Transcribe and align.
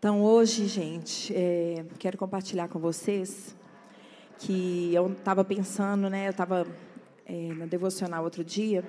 Então, 0.00 0.22
hoje, 0.22 0.66
gente, 0.66 1.30
é, 1.36 1.84
quero 1.98 2.16
compartilhar 2.16 2.68
com 2.68 2.78
vocês 2.78 3.54
que 4.38 4.94
eu 4.94 5.12
estava 5.12 5.44
pensando, 5.44 6.08
né? 6.08 6.26
Eu 6.26 6.30
estava 6.30 6.66
é, 7.26 7.52
na 7.52 7.66
devocional 7.66 8.24
outro 8.24 8.42
dia 8.42 8.82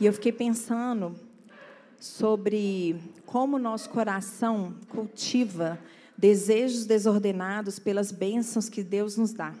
e 0.00 0.04
eu 0.04 0.12
fiquei 0.12 0.32
pensando 0.32 1.14
sobre 2.00 2.96
como 3.24 3.56
nosso 3.56 3.88
coração 3.90 4.74
cultiva 4.88 5.78
desejos 6.18 6.86
desordenados 6.86 7.78
pelas 7.78 8.10
bênçãos 8.10 8.68
que 8.68 8.82
Deus 8.82 9.16
nos 9.16 9.32
dá. 9.32 9.54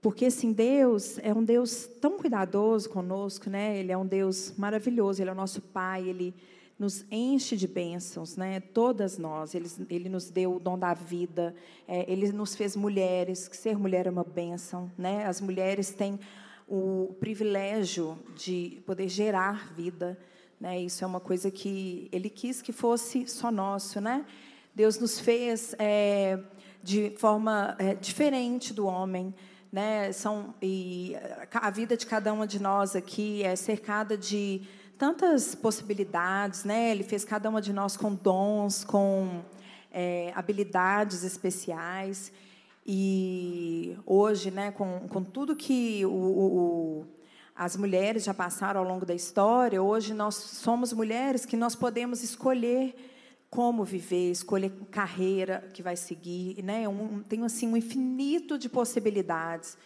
Porque, 0.00 0.26
assim, 0.26 0.52
Deus 0.52 1.18
é 1.18 1.34
um 1.34 1.42
Deus 1.42 1.88
tão 2.00 2.18
cuidadoso 2.18 2.88
conosco, 2.88 3.50
né? 3.50 3.78
Ele 3.78 3.90
é 3.90 3.98
um 3.98 4.06
Deus 4.06 4.54
maravilhoso, 4.56 5.20
Ele 5.20 5.30
é 5.30 5.32
o 5.32 5.36
nosso 5.36 5.60
Pai, 5.60 6.08
Ele 6.08 6.36
nos 6.80 7.04
enche 7.10 7.58
de 7.58 7.68
bênçãos, 7.68 8.38
né? 8.38 8.58
Todas 8.58 9.18
nós. 9.18 9.54
Ele, 9.54 9.68
ele 9.90 10.08
nos 10.08 10.30
deu 10.30 10.56
o 10.56 10.58
dom 10.58 10.78
da 10.78 10.94
vida, 10.94 11.54
é, 11.86 12.10
Ele 12.10 12.32
nos 12.32 12.54
fez 12.54 12.74
mulheres, 12.74 13.46
que 13.46 13.56
ser 13.56 13.76
mulher 13.76 14.06
é 14.06 14.10
uma 14.10 14.24
bênção, 14.24 14.90
né? 14.96 15.26
As 15.26 15.42
mulheres 15.42 15.90
têm 15.90 16.18
o 16.66 17.14
privilégio 17.20 18.18
de 18.34 18.80
poder 18.86 19.10
gerar 19.10 19.74
vida, 19.74 20.18
né? 20.58 20.80
Isso 20.80 21.04
é 21.04 21.06
uma 21.06 21.20
coisa 21.20 21.50
que 21.50 22.08
Ele 22.10 22.30
quis 22.30 22.62
que 22.62 22.72
fosse 22.72 23.28
só 23.28 23.52
nosso, 23.52 24.00
né? 24.00 24.24
Deus 24.74 24.98
nos 24.98 25.20
fez 25.20 25.74
é, 25.78 26.40
de 26.82 27.10
forma 27.18 27.76
é, 27.78 27.94
diferente 27.94 28.72
do 28.72 28.86
homem, 28.86 29.34
né? 29.70 30.12
São 30.12 30.54
e 30.62 31.14
a 31.52 31.68
vida 31.68 31.94
de 31.94 32.06
cada 32.06 32.32
uma 32.32 32.46
de 32.46 32.58
nós 32.58 32.96
aqui 32.96 33.42
é 33.42 33.54
cercada 33.54 34.16
de 34.16 34.62
tantas 35.00 35.54
possibilidades, 35.54 36.62
né? 36.62 36.90
Ele 36.90 37.02
fez 37.02 37.24
cada 37.24 37.48
uma 37.48 37.62
de 37.62 37.72
nós 37.72 37.96
com 37.96 38.14
dons, 38.14 38.84
com 38.84 39.40
é, 39.90 40.30
habilidades 40.36 41.24
especiais 41.24 42.30
e 42.86 43.96
hoje, 44.04 44.50
né? 44.50 44.70
Com, 44.72 45.08
com 45.08 45.24
tudo 45.24 45.56
que 45.56 46.04
o, 46.04 46.10
o, 46.10 47.06
as 47.56 47.78
mulheres 47.78 48.24
já 48.24 48.34
passaram 48.34 48.82
ao 48.82 48.86
longo 48.86 49.06
da 49.06 49.14
história, 49.14 49.82
hoje 49.82 50.12
nós 50.12 50.34
somos 50.34 50.92
mulheres 50.92 51.46
que 51.46 51.56
nós 51.56 51.74
podemos 51.74 52.22
escolher 52.22 52.94
como 53.48 53.84
viver, 53.84 54.30
escolher 54.30 54.70
carreira 54.90 55.66
que 55.72 55.82
vai 55.82 55.96
seguir, 55.96 56.62
né? 56.62 56.86
Um, 56.86 57.22
tem 57.22 57.42
assim 57.42 57.66
um 57.66 57.76
infinito 57.76 58.58
de 58.58 58.68
possibilidades 58.68 59.78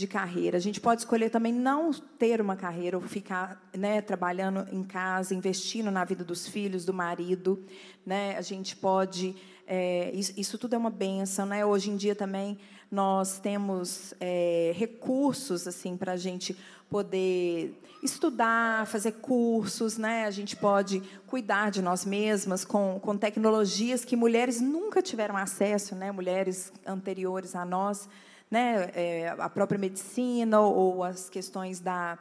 de 0.00 0.06
carreira. 0.06 0.56
A 0.56 0.60
gente 0.60 0.80
pode 0.80 1.02
escolher 1.02 1.28
também 1.28 1.52
não 1.52 1.92
ter 2.18 2.40
uma 2.40 2.56
carreira 2.56 2.96
ou 2.96 3.02
ficar, 3.02 3.62
né, 3.76 4.00
trabalhando 4.00 4.66
em 4.72 4.82
casa, 4.82 5.34
investindo 5.34 5.90
na 5.90 6.04
vida 6.04 6.24
dos 6.24 6.48
filhos, 6.48 6.86
do 6.86 6.94
marido, 6.94 7.62
né? 8.04 8.36
A 8.38 8.40
gente 8.40 8.74
pode 8.74 9.36
é, 9.66 10.10
isso, 10.12 10.32
isso, 10.36 10.58
tudo 10.58 10.74
é 10.74 10.78
uma 10.78 10.90
benção, 10.90 11.46
né? 11.46 11.64
Hoje 11.64 11.90
em 11.90 11.96
dia 11.96 12.14
também 12.14 12.58
nós 12.90 13.38
temos 13.38 14.14
é, 14.18 14.72
recursos 14.74 15.68
assim 15.68 15.96
para 15.96 16.12
a 16.12 16.16
gente 16.16 16.56
poder 16.88 17.80
estudar, 18.02 18.86
fazer 18.86 19.12
cursos, 19.12 19.98
né? 19.98 20.24
A 20.24 20.30
gente 20.30 20.56
pode 20.56 21.02
cuidar 21.26 21.70
de 21.70 21.82
nós 21.82 22.06
mesmas 22.06 22.64
com, 22.64 22.98
com 23.00 23.16
tecnologias 23.16 24.04
que 24.04 24.16
mulheres 24.16 24.60
nunca 24.62 25.02
tiveram 25.02 25.36
acesso, 25.36 25.94
né? 25.94 26.10
Mulheres 26.10 26.72
anteriores 26.86 27.54
a 27.54 27.64
nós, 27.66 28.08
né? 28.50 28.90
É, 28.94 29.34
a 29.38 29.48
própria 29.48 29.78
medicina 29.78 30.60
ou, 30.60 31.04
as 31.04 31.30
questões 31.30 31.80
da 31.80 32.18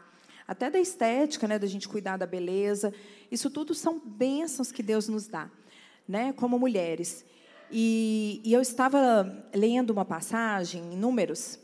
até 0.47 0.69
da 0.69 0.79
estética, 0.79 1.47
né? 1.47 1.59
Da 1.59 1.67
gente 1.67 1.87
cuidar 1.87 2.17
da 2.17 2.25
beleza. 2.25 2.93
Isso 3.31 3.49
tudo 3.49 3.73
são 3.73 3.99
bênçãos 4.03 4.71
que 4.71 4.81
Deus 4.81 5.07
nos 5.07 5.27
dá, 5.27 5.49
né? 6.07 6.33
Como 6.33 6.57
mulheres. 6.57 7.25
E, 7.71 8.41
e 8.43 8.51
eu 8.53 8.61
estava 8.61 9.45
lendo 9.53 9.91
uma 9.91 10.05
passagem 10.05 10.93
em 10.93 10.97
Números 10.97 11.59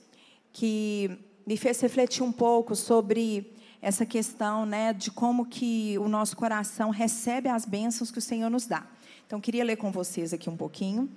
que 0.54 1.18
me 1.46 1.58
fez 1.58 1.80
refletir 1.82 2.24
um 2.24 2.32
pouco 2.32 2.76
sobre 2.76 3.54
essa 3.82 4.06
questão 4.06 4.66
né, 4.66 4.94
de 4.94 5.12
como 5.12 5.46
que 5.46 5.98
o 6.00 6.08
nosso 6.08 6.36
coração 6.36 6.90
recebe 6.90 7.50
as 7.50 7.66
bênçãos 7.66 8.10
que 8.10 8.18
o 8.18 8.22
Senhor 8.22 8.50
nos 8.50 8.66
dá. 8.66 8.84
Então, 9.28 9.40
queria 9.40 9.64
ler 9.64 9.76
com 9.76 9.92
vocês 9.92 10.34
aqui 10.34 10.50
um 10.50 10.58
pouquinho. 10.58 11.10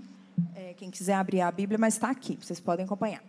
É, 0.54 0.74
quem 0.74 0.90
quiser 0.90 1.14
abrir 1.14 1.40
a 1.40 1.50
Bíblia, 1.50 1.78
mas 1.78 1.94
está 1.94 2.10
aqui, 2.10 2.38
vocês 2.40 2.60
podem 2.60 2.84
acompanhar. 2.84 3.22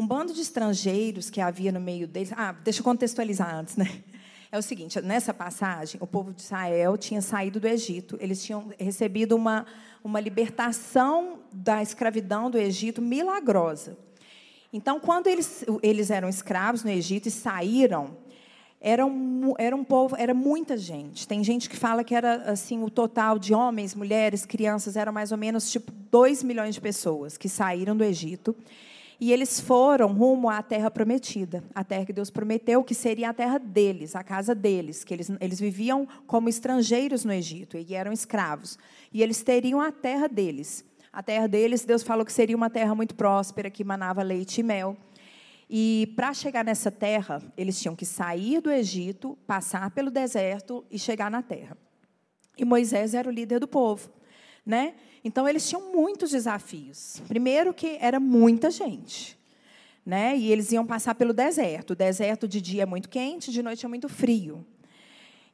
Um 0.00 0.06
bando 0.06 0.32
de 0.32 0.40
estrangeiros 0.40 1.28
que 1.28 1.42
havia 1.42 1.70
no 1.70 1.78
meio 1.78 2.08
deles. 2.08 2.32
Ah, 2.34 2.52
deixa 2.52 2.80
eu 2.80 2.84
contextualizar 2.84 3.54
antes, 3.54 3.76
né? 3.76 4.02
É 4.50 4.58
o 4.58 4.62
seguinte: 4.62 4.98
nessa 5.02 5.34
passagem, 5.34 6.00
o 6.02 6.06
povo 6.06 6.32
de 6.32 6.40
Israel 6.40 6.96
tinha 6.96 7.20
saído 7.20 7.60
do 7.60 7.68
Egito, 7.68 8.16
eles 8.18 8.42
tinham 8.42 8.72
recebido 8.78 9.36
uma, 9.36 9.66
uma 10.02 10.18
libertação 10.18 11.40
da 11.52 11.82
escravidão 11.82 12.50
do 12.50 12.56
Egito 12.56 13.02
milagrosa. 13.02 13.94
Então, 14.72 14.98
quando 14.98 15.26
eles, 15.26 15.66
eles 15.82 16.10
eram 16.10 16.30
escravos 16.30 16.82
no 16.82 16.88
Egito 16.88 17.28
e 17.28 17.30
saíram, 17.30 18.16
era 18.80 19.04
um, 19.04 19.52
era 19.58 19.76
um 19.76 19.84
povo, 19.84 20.16
era 20.16 20.32
muita 20.32 20.78
gente. 20.78 21.28
Tem 21.28 21.44
gente 21.44 21.68
que 21.68 21.76
fala 21.76 22.02
que 22.02 22.14
era 22.14 22.50
assim 22.50 22.82
o 22.82 22.88
total 22.88 23.38
de 23.38 23.52
homens, 23.52 23.94
mulheres, 23.94 24.46
crianças, 24.46 24.96
era 24.96 25.12
mais 25.12 25.30
ou 25.30 25.36
menos 25.36 25.70
tipo 25.70 25.92
2 26.10 26.42
milhões 26.42 26.74
de 26.74 26.80
pessoas 26.80 27.36
que 27.36 27.50
saíram 27.50 27.94
do 27.94 28.02
Egito. 28.02 28.56
E 29.20 29.34
eles 29.34 29.60
foram 29.60 30.14
rumo 30.14 30.48
à 30.48 30.62
terra 30.62 30.90
prometida, 30.90 31.62
a 31.74 31.84
terra 31.84 32.06
que 32.06 32.12
Deus 32.12 32.30
prometeu 32.30 32.82
que 32.82 32.94
seria 32.94 33.28
a 33.28 33.34
terra 33.34 33.58
deles, 33.58 34.16
a 34.16 34.24
casa 34.24 34.54
deles, 34.54 35.04
que 35.04 35.12
eles, 35.12 35.30
eles 35.38 35.60
viviam 35.60 36.08
como 36.26 36.48
estrangeiros 36.48 37.22
no 37.22 37.32
Egito 37.32 37.76
e 37.76 37.94
eram 37.94 38.14
escravos. 38.14 38.78
E 39.12 39.22
eles 39.22 39.42
teriam 39.42 39.78
a 39.78 39.92
terra 39.92 40.26
deles. 40.26 40.82
A 41.12 41.22
terra 41.22 41.46
deles, 41.46 41.84
Deus 41.84 42.02
falou 42.02 42.24
que 42.24 42.32
seria 42.32 42.56
uma 42.56 42.70
terra 42.70 42.94
muito 42.94 43.14
próspera, 43.14 43.68
que 43.68 43.84
manava 43.84 44.22
leite 44.22 44.60
e 44.60 44.62
mel. 44.62 44.96
E 45.68 46.14
para 46.16 46.32
chegar 46.32 46.64
nessa 46.64 46.90
terra, 46.90 47.42
eles 47.58 47.78
tinham 47.78 47.94
que 47.94 48.06
sair 48.06 48.62
do 48.62 48.70
Egito, 48.70 49.36
passar 49.46 49.90
pelo 49.90 50.10
deserto 50.10 50.82
e 50.90 50.98
chegar 50.98 51.30
na 51.30 51.42
terra. 51.42 51.76
E 52.56 52.64
Moisés 52.64 53.12
era 53.12 53.28
o 53.28 53.32
líder 53.32 53.60
do 53.60 53.68
povo, 53.68 54.10
né? 54.70 54.94
Então 55.24 55.48
eles 55.48 55.68
tinham 55.68 55.92
muitos 55.92 56.30
desafios. 56.30 57.20
Primeiro 57.26 57.74
que 57.74 57.98
era 58.00 58.20
muita 58.20 58.70
gente, 58.70 59.36
né? 60.06 60.36
E 60.38 60.50
eles 60.50 60.70
iam 60.70 60.86
passar 60.86 61.16
pelo 61.16 61.34
deserto. 61.34 61.90
O 61.90 61.96
deserto 61.96 62.46
de 62.46 62.60
dia 62.60 62.84
é 62.84 62.86
muito 62.86 63.08
quente, 63.08 63.50
de 63.50 63.62
noite 63.62 63.84
é 63.84 63.88
muito 63.88 64.08
frio. 64.08 64.64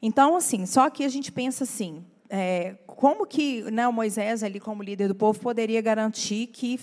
Então 0.01 0.37
assim, 0.37 0.67
só 0.67 0.91
que 0.91 1.03
a 1.03 1.09
gente 1.09 1.33
pensa 1.33 1.65
assim, 1.65 2.05
é, 2.29 2.77
como 2.87 3.27
que 3.27 3.63
né, 3.71 3.89
o 3.89 3.93
Moisés, 3.93 4.43
ali 4.43 4.61
como 4.61 4.83
líder 4.83 5.09
do 5.09 5.15
povo, 5.15 5.41
poderia 5.41 5.81
garantir 5.81 6.49
que, 6.49 6.79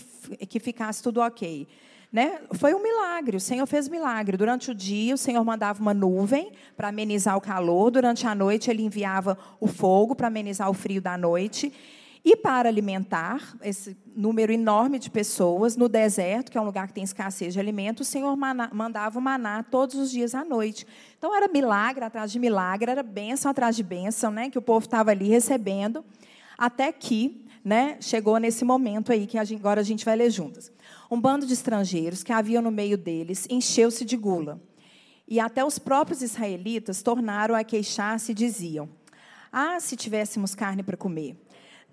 que 0.49 0.59
ficasse 0.59 1.03
tudo 1.03 1.21
ok? 1.21 1.67
Né? 2.11 2.41
Foi 2.53 2.73
um 2.75 2.81
milagre, 2.81 3.37
o 3.37 3.39
Senhor 3.39 3.65
fez 3.65 3.87
milagre. 3.87 4.37
Durante 4.37 4.71
o 4.71 4.75
dia, 4.75 5.13
o 5.15 5.17
Senhor 5.17 5.43
mandava 5.43 5.81
uma 5.81 5.93
nuvem 5.93 6.51
para 6.75 6.89
amenizar 6.89 7.37
o 7.37 7.41
calor, 7.41 7.89
durante 7.91 8.27
a 8.27 8.35
noite, 8.35 8.69
ele 8.69 8.83
enviava 8.83 9.37
o 9.59 9.67
fogo 9.67 10.15
para 10.15 10.27
amenizar 10.27 10.69
o 10.69 10.73
frio 10.73 11.01
da 11.01 11.17
noite. 11.17 11.73
E 12.25 12.37
para 12.37 12.69
alimentar 12.69 13.57
esse 13.61 13.97
número 14.15 14.53
enorme 14.53 14.97
de 14.97 15.09
pessoas 15.09 15.75
no 15.75 15.89
deserto, 15.89 16.49
que 16.49 16.57
é 16.57 16.61
um 16.61 16.65
lugar 16.65 16.87
que 16.87 16.93
tem 16.93 17.03
escassez 17.03 17.53
de 17.53 17.59
alimentos, 17.59 18.07
o 18.07 18.09
Senhor 18.09 18.33
mandava 18.71 19.19
o 19.19 19.21
maná 19.21 19.61
todos 19.61 19.95
os 19.95 20.09
dias 20.09 20.33
à 20.33 20.45
noite. 20.45 20.87
Então 21.17 21.35
era 21.35 21.49
milagre 21.49 22.05
atrás 22.05 22.31
de 22.31 22.39
milagre, 22.39 22.89
era 22.89 23.03
bênção 23.03 23.51
atrás 23.51 23.75
de 23.75 23.83
bênção, 23.83 24.31
né, 24.31 24.49
que 24.49 24.57
o 24.57 24.61
povo 24.61 24.85
estava 24.85 25.11
ali 25.11 25.27
recebendo, 25.27 26.05
até 26.57 26.93
que 26.93 27.45
né, 27.63 27.97
chegou 27.99 28.37
nesse 28.37 28.63
momento 28.63 29.11
aí 29.11 29.27
que 29.27 29.37
agora 29.37 29.81
a 29.81 29.83
gente 29.83 30.05
vai 30.05 30.15
ler 30.15 30.29
juntas. 30.29 30.71
Um 31.11 31.19
bando 31.19 31.45
de 31.45 31.51
estrangeiros 31.51 32.23
que 32.23 32.31
havia 32.31 32.61
no 32.61 32.71
meio 32.71 32.97
deles 32.97 33.47
encheu-se 33.49 34.05
de 34.05 34.15
gula. 34.15 34.61
E 35.27 35.41
até 35.41 35.63
os 35.63 35.77
próprios 35.77 36.21
israelitas 36.21 37.01
tornaram 37.01 37.53
a 37.55 37.63
queixar-se 37.63 38.31
e 38.31 38.35
diziam: 38.35 38.89
Ah, 39.51 39.79
se 39.79 39.95
tivéssemos 39.95 40.53
carne 40.53 40.83
para 40.83 40.97
comer! 40.97 41.37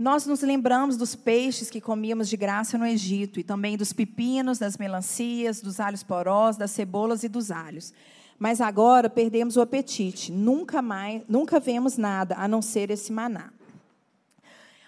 Nós 0.00 0.24
nos 0.24 0.40
lembramos 0.40 0.96
dos 0.96 1.14
peixes 1.14 1.68
que 1.68 1.78
comíamos 1.78 2.26
de 2.26 2.34
graça 2.34 2.78
no 2.78 2.86
Egito 2.86 3.38
e 3.38 3.44
também 3.44 3.76
dos 3.76 3.92
pepinos, 3.92 4.58
das 4.58 4.78
melancias, 4.78 5.60
dos 5.60 5.78
alhos 5.78 6.02
porós, 6.02 6.56
das 6.56 6.70
cebolas 6.70 7.22
e 7.22 7.28
dos 7.28 7.50
alhos. 7.50 7.92
Mas 8.38 8.62
agora 8.62 9.10
perdemos 9.10 9.58
o 9.58 9.60
apetite. 9.60 10.32
Nunca 10.32 10.80
mais, 10.80 11.22
nunca 11.28 11.60
vemos 11.60 11.98
nada 11.98 12.34
a 12.38 12.48
não 12.48 12.62
ser 12.62 12.90
esse 12.90 13.12
maná. 13.12 13.50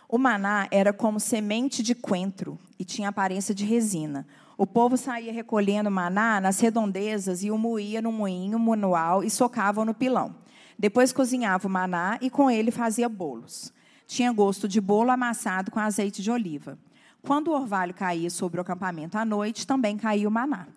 O 0.09 0.17
maná 0.17 0.67
era 0.71 0.95
como 0.95 1.21
semente 1.21 1.83
de 1.83 1.95
coentro 1.95 2.59
e 2.79 2.85
tinha 2.85 3.11
aparência 3.11 3.55
de 3.55 3.67
resina. 3.67 4.27
O 4.57 4.67
povo 4.67 4.97
saía 4.97 5.31
recolhendo 5.31 5.91
maná 5.91 6.41
nas 6.41 6.59
redondezas 6.59 7.45
e 7.45 7.51
o 7.51 7.59
moía 7.59 8.01
no 8.01 8.11
moinho 8.11 8.59
manual 8.59 9.23
e 9.23 9.29
socava 9.29 9.85
no 9.85 9.93
pilão. 9.93 10.35
Depois 10.79 11.13
cozinhava 11.13 11.69
o 11.69 11.71
maná 11.71 12.17
e 12.23 12.31
com 12.31 12.51
ele 12.51 12.71
fazia 12.71 13.11
bolos 13.11 13.75
tinha 14.13 14.31
gosto 14.31 14.69
de 14.69 14.79
bolo 14.79 15.11
amassado 15.11 15.71
com 15.71 15.81
azeite 15.81 16.23
de 16.23 16.31
oliva. 16.31 16.79
Quando 17.23 17.49
o 17.49 17.55
orvalho 17.55 17.95
caía 17.95 18.29
sobre 18.29 18.59
o 18.59 18.63
acampamento 18.63 19.17
à 19.17 19.25
noite, 19.25 19.67
também 19.67 19.97
caía 19.97 20.29
o 20.29 20.31
maná. 20.31 20.69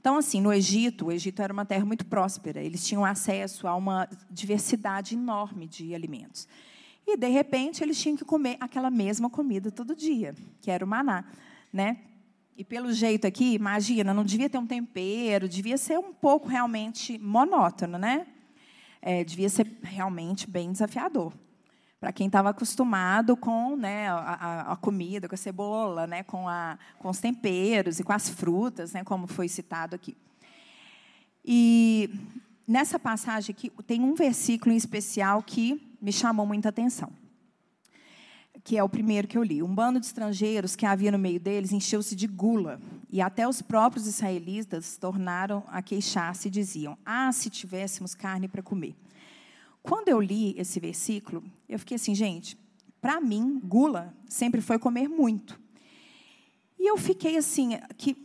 Então, 0.00 0.16
assim, 0.16 0.40
no 0.40 0.52
Egito, 0.52 1.06
o 1.06 1.12
Egito 1.12 1.40
era 1.40 1.52
uma 1.52 1.64
terra 1.64 1.84
muito 1.84 2.04
próspera, 2.04 2.60
eles 2.60 2.84
tinham 2.84 3.04
acesso 3.04 3.68
a 3.68 3.76
uma 3.76 4.08
diversidade 4.28 5.14
enorme 5.14 5.68
de 5.68 5.94
alimentos. 5.94 6.48
E, 7.06 7.16
de 7.16 7.28
repente, 7.28 7.84
eles 7.84 8.00
tinham 8.00 8.16
que 8.16 8.24
comer 8.24 8.56
aquela 8.58 8.90
mesma 8.90 9.30
comida 9.30 9.70
todo 9.70 9.94
dia, 9.94 10.34
que 10.60 10.68
era 10.68 10.84
o 10.84 10.88
maná. 10.88 11.24
Né? 11.72 11.98
E, 12.56 12.64
pelo 12.64 12.92
jeito 12.92 13.24
aqui, 13.24 13.54
imagina, 13.54 14.12
não 14.12 14.24
devia 14.24 14.50
ter 14.50 14.58
um 14.58 14.66
tempero, 14.66 15.48
devia 15.48 15.78
ser 15.78 15.96
um 15.96 16.12
pouco 16.12 16.48
realmente 16.48 17.18
monótono, 17.18 17.98
né? 17.98 18.26
É, 19.00 19.22
devia 19.22 19.48
ser 19.48 19.78
realmente 19.82 20.50
bem 20.50 20.72
desafiador 20.72 21.32
para 22.00 22.12
quem 22.12 22.28
estava 22.28 22.48
acostumado 22.48 23.36
com 23.36 23.76
né, 23.76 24.08
a, 24.08 24.72
a, 24.72 24.76
comida, 24.76 25.28
com 25.28 25.34
a 25.34 25.38
cebola, 25.38 26.06
né, 26.06 26.22
com, 26.22 26.48
a, 26.48 26.78
com 26.98 27.10
os 27.10 27.18
temperos 27.18 28.00
e 28.00 28.02
com 28.02 28.12
as 28.12 28.30
frutas, 28.30 28.94
né, 28.94 29.04
como 29.04 29.26
foi 29.26 29.48
citado 29.48 29.94
aqui. 29.94 30.16
E 31.44 32.10
nessa 32.66 32.98
passagem 32.98 33.54
aqui 33.54 33.70
tem 33.86 34.00
um 34.00 34.14
versículo 34.14 34.72
em 34.72 34.78
especial 34.78 35.42
que 35.42 35.94
me 36.00 36.10
chamou 36.10 36.46
muita 36.46 36.70
atenção, 36.70 37.12
que 38.64 38.78
é 38.78 38.82
o 38.82 38.88
primeiro 38.88 39.28
que 39.28 39.36
eu 39.36 39.42
li. 39.42 39.62
Um 39.62 39.74
bando 39.74 40.00
de 40.00 40.06
estrangeiros 40.06 40.74
que 40.74 40.86
havia 40.86 41.12
no 41.12 41.18
meio 41.18 41.38
deles 41.38 41.70
encheu-se 41.70 42.16
de 42.16 42.26
gula, 42.26 42.80
e 43.10 43.20
até 43.20 43.46
os 43.46 43.60
próprios 43.60 44.06
israelitas 44.06 44.96
tornaram 44.96 45.64
a 45.68 45.82
queixar-se 45.82 46.48
e 46.48 46.50
diziam: 46.50 46.96
Ah, 47.04 47.30
se 47.30 47.50
tivéssemos 47.50 48.14
carne 48.14 48.48
para 48.48 48.62
comer. 48.62 48.94
Quando 49.82 50.08
eu 50.08 50.20
li 50.20 50.54
esse 50.58 50.78
versículo, 50.78 51.42
eu 51.68 51.78
fiquei 51.78 51.96
assim, 51.96 52.14
gente, 52.14 52.58
para 53.00 53.20
mim, 53.20 53.60
gula 53.62 54.14
sempre 54.28 54.60
foi 54.60 54.78
comer 54.78 55.08
muito. 55.08 55.58
E 56.78 56.90
eu 56.90 56.96
fiquei 56.96 57.36
assim, 57.36 57.74
aqui 57.74 58.16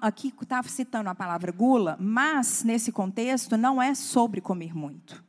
aqui 0.00 0.32
estava 0.40 0.68
citando 0.68 1.10
a 1.10 1.14
palavra 1.14 1.50
gula, 1.50 1.96
mas 1.98 2.62
nesse 2.62 2.92
contexto 2.92 3.56
não 3.56 3.82
é 3.82 3.94
sobre 3.94 4.40
comer 4.40 4.74
muito. 4.74 5.24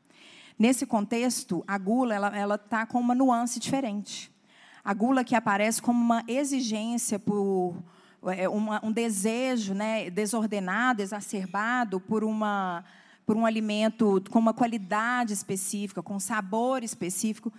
Nesse 0.57 0.85
contexto, 0.85 1.63
a 1.67 1.77
gula 1.77 2.15
ela 2.15 2.55
está 2.55 2.85
com 2.85 2.99
uma 2.99 3.15
nuance 3.15 3.59
diferente. 3.59 4.31
A 4.83 4.93
gula 4.93 5.23
que 5.23 5.35
aparece 5.35 5.81
como 5.81 5.99
uma 5.99 6.23
exigência 6.27 7.17
por 7.17 7.75
é, 8.27 8.47
um 8.49 8.91
desejo, 8.91 9.73
né, 9.73 10.09
desordenado, 10.09 11.01
exacerbado 11.01 11.99
por 11.99 12.23
uma 12.23 12.83
por 13.29 13.37
um 13.37 13.45
alimento 13.45 14.23
com 14.31 14.39
uma 14.39 14.55
qualidade 14.55 15.33
específica, 15.33 16.01
com 16.01 16.15
um 16.15 16.19
sabor 16.19 16.83
específico. 16.83 17.53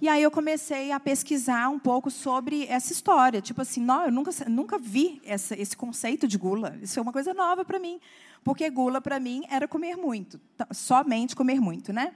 E 0.00 0.08
aí 0.08 0.22
eu 0.22 0.30
comecei 0.30 0.92
a 0.92 1.00
pesquisar 1.00 1.68
um 1.68 1.80
pouco 1.80 2.12
sobre 2.12 2.64
essa 2.66 2.92
história. 2.92 3.42
Tipo 3.42 3.60
assim, 3.60 3.80
não, 3.80 4.04
eu 4.04 4.12
nunca, 4.12 4.30
nunca 4.48 4.78
vi 4.78 5.20
essa, 5.24 5.60
esse 5.60 5.76
conceito 5.76 6.28
de 6.28 6.38
gula. 6.38 6.78
Isso 6.80 7.00
é 7.00 7.02
uma 7.02 7.12
coisa 7.12 7.34
nova 7.34 7.64
para 7.64 7.80
mim. 7.80 7.98
Porque 8.44 8.70
gula, 8.70 9.00
para 9.00 9.18
mim, 9.18 9.42
era 9.50 9.66
comer 9.66 9.96
muito. 9.96 10.40
Somente 10.70 11.34
comer 11.34 11.60
muito, 11.60 11.92
né? 11.92 12.12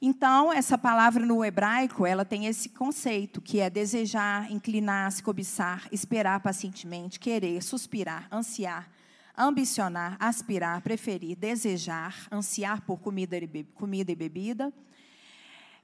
Então, 0.00 0.52
essa 0.52 0.76
palavra 0.76 1.24
no 1.24 1.44
hebraico, 1.44 2.04
ela 2.04 2.24
tem 2.24 2.46
esse 2.46 2.70
conceito, 2.70 3.40
que 3.40 3.60
é 3.60 3.70
desejar, 3.70 4.50
inclinar, 4.50 5.12
se 5.12 5.22
cobiçar, 5.22 5.86
esperar 5.92 6.40
pacientemente, 6.40 7.20
querer, 7.20 7.62
suspirar, 7.62 8.26
ansiar, 8.32 8.90
ambicionar, 9.36 10.16
aspirar, 10.20 10.80
preferir, 10.82 11.36
desejar, 11.36 12.28
ansiar 12.30 12.82
por 12.82 12.98
comida 13.00 13.36
e, 13.36 14.14
bebida. 14.14 14.72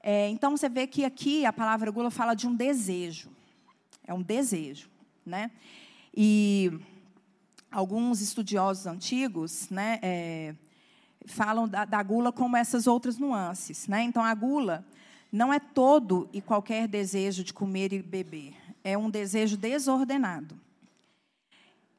É, 0.03 0.29
então, 0.29 0.56
você 0.56 0.69
vê 0.69 0.87
que 0.87 1.05
aqui 1.05 1.45
a 1.45 1.53
palavra 1.53 1.91
gula 1.91 2.11
fala 2.11 2.35
de 2.35 2.47
um 2.47 2.55
desejo. 2.55 3.31
É 4.06 4.12
um 4.12 4.23
desejo. 4.23 4.89
Né? 5.25 5.50
E 6.15 6.79
alguns 7.71 8.21
estudiosos 8.21 8.87
antigos 8.87 9.69
né, 9.71 9.99
é, 10.03 10.55
falam 11.27 11.69
da, 11.69 11.85
da, 11.85 12.03
gula 12.03 12.33
como 12.33 12.56
essas 12.56 12.87
outras 12.87 13.19
nuances. 13.19 13.87
Né? 13.89 14.03
Então, 14.03 14.23
a 14.23 14.35
gula 14.35 14.85
não 15.33 15.53
é 15.53 15.59
todo 15.59 16.29
e 16.33 16.41
qualquer 16.41 16.87
desejo 16.87 17.43
de 17.43 17.53
comer 17.53 17.93
e 17.93 18.03
beber. 18.03 18.55
É 18.85 18.97
um 18.97 19.11
desejo 19.11 19.56
desordenado. 19.56 20.59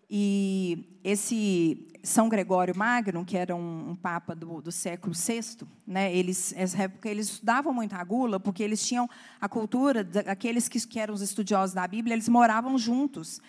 E 0.09 0.99
esse 1.03 1.85
São 2.01 2.27
Gregório 2.27 2.75
Magno, 2.75 3.23
que 3.23 3.37
era 3.37 3.55
um, 3.55 3.91
um 3.91 3.95
papa 3.95 4.33
do, 4.33 4.59
do, 4.59 4.71
século 4.71 5.13
VI, 5.13 5.67
né, 5.85 6.11
eles, 6.15 6.53
nessa 6.57 6.83
época, 6.83 7.07
eles 7.07 7.27
estudavam 7.27 7.71
muito 7.71 7.93
a 7.93 8.03
gula, 8.03 8.39
porque 8.39 8.63
eles 8.63 8.85
tinham 8.85 9.07
a 9.39 9.47
cultura, 9.47 10.07
aqueles 10.25 10.67
que, 10.67 10.79
que 10.87 10.99
eram 10.99 11.13
os 11.13 11.21
estudiosos 11.21 11.75
da 11.75 11.87
Bíblia, 11.87 12.15
eles 12.15 12.27
moravam 12.27 12.75
juntos. 12.77 13.39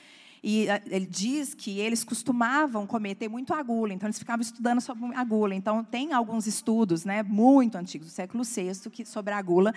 E 0.43 0.69
ele 0.87 1.07
diz 1.07 1.55
que 1.55 1.79
eles 1.79 2.03
costumavam 2.03 2.87
cometer 2.87 3.29
muito 3.29 3.55
gula, 3.65 3.93
então 3.93 4.07
eles 4.07 4.19
ficavam 4.19 4.43
estudando 4.43 4.81
sobre 4.81 5.15
a 5.15 5.25
gula. 5.25 5.55
Então, 5.55 5.83
tem 5.85 6.13
alguns 6.13 6.47
estudos 6.47 7.05
né, 7.05 7.23
muito 7.23 7.77
antigos, 7.77 8.09
do 8.09 8.11
século 8.11 8.45
VI, 8.45 8.91
que, 8.91 9.05
sobre 9.05 9.33
a 9.33 9.41
gula. 9.41 9.75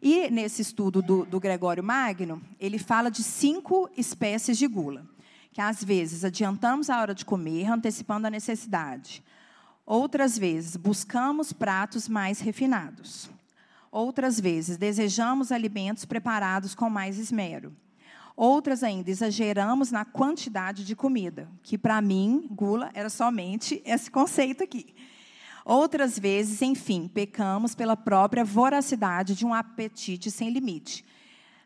E 0.00 0.30
nesse 0.30 0.60
estudo 0.60 1.00
do, 1.00 1.24
do 1.24 1.38
Gregório 1.38 1.82
Magno, 1.82 2.42
ele 2.58 2.78
fala 2.78 3.10
de 3.10 3.22
cinco 3.22 3.88
espécies 3.96 4.58
de 4.58 4.66
gula 4.66 5.06
que 5.52 5.60
às 5.60 5.84
vezes 5.84 6.24
adiantamos 6.24 6.88
a 6.88 7.00
hora 7.00 7.14
de 7.14 7.24
comer, 7.24 7.66
antecipando 7.66 8.26
a 8.26 8.30
necessidade. 8.30 9.22
Outras 9.84 10.38
vezes 10.38 10.76
buscamos 10.76 11.52
pratos 11.52 12.08
mais 12.08 12.40
refinados. 12.40 13.30
Outras 13.90 14.40
vezes 14.40 14.78
desejamos 14.78 15.52
alimentos 15.52 16.06
preparados 16.06 16.74
com 16.74 16.88
mais 16.88 17.18
esmero. 17.18 17.76
Outras 18.34 18.82
ainda 18.82 19.10
exageramos 19.10 19.90
na 19.90 20.06
quantidade 20.06 20.84
de 20.86 20.96
comida, 20.96 21.46
que 21.62 21.76
para 21.76 22.00
mim, 22.00 22.48
gula, 22.50 22.90
era 22.94 23.10
somente 23.10 23.82
esse 23.84 24.10
conceito 24.10 24.64
aqui. 24.64 24.94
Outras 25.64 26.18
vezes, 26.18 26.62
enfim, 26.62 27.06
pecamos 27.06 27.74
pela 27.74 27.96
própria 27.96 28.42
voracidade 28.42 29.34
de 29.34 29.44
um 29.44 29.52
apetite 29.52 30.30
sem 30.30 30.48
limite. 30.48 31.04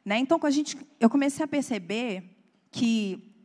Né? 0.05 0.19
Então, 0.19 0.41
a 0.43 0.50
gente, 0.50 0.77
eu 0.99 1.09
comecei 1.09 1.44
a 1.44 1.49
perceber 1.49 2.25
que 2.71 3.36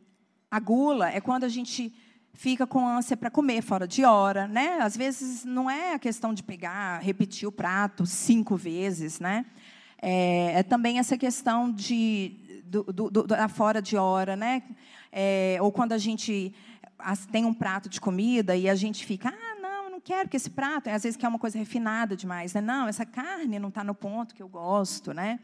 a 0.52 0.60
gula 0.60 1.08
é 1.08 1.18
quando 1.18 1.44
a 1.44 1.48
gente 1.48 1.90
fica 2.34 2.66
com 2.66 2.86
ânsia 2.86 3.16
para 3.16 3.30
comer 3.30 3.62
fora 3.62 3.88
de 3.88 4.04
hora, 4.04 4.46
né? 4.46 4.80
Às 4.82 4.94
vezes 4.94 5.46
não 5.46 5.70
é 5.70 5.94
a 5.94 5.98
questão 5.98 6.34
de 6.34 6.42
pegar, 6.42 7.00
repetir 7.00 7.48
o 7.48 7.52
prato 7.52 8.04
cinco 8.04 8.54
vezes, 8.54 9.18
né? 9.18 9.46
É, 10.02 10.58
é 10.58 10.62
também 10.62 10.98
essa 10.98 11.16
questão 11.16 11.72
de 11.72 12.62
do, 12.66 12.82
do, 12.84 13.10
do, 13.10 13.22
da 13.22 13.48
fora 13.48 13.80
de 13.80 13.96
hora, 13.96 14.36
né? 14.36 14.62
É, 15.10 15.56
ou 15.62 15.72
quando 15.72 15.92
a 15.92 15.98
gente 15.98 16.54
tem 17.30 17.46
um 17.46 17.54
prato 17.54 17.88
de 17.88 17.98
comida 17.98 18.54
e 18.54 18.68
a 18.68 18.74
gente 18.74 19.06
fica, 19.06 19.30
ah, 19.30 19.58
não, 19.58 19.90
não 19.90 20.00
quero 20.02 20.28
que 20.28 20.36
esse 20.36 20.50
prato, 20.50 20.90
às 20.90 21.02
vezes 21.02 21.16
quer 21.16 21.28
uma 21.28 21.38
coisa 21.38 21.58
refinada 21.58 22.14
demais, 22.14 22.52
né? 22.52 22.60
Não, 22.60 22.86
essa 22.86 23.06
carne 23.06 23.58
não 23.58 23.70
está 23.70 23.82
no 23.82 23.94
ponto 23.94 24.34
que 24.34 24.42
eu 24.42 24.48
gosto, 24.50 25.14
né? 25.14 25.40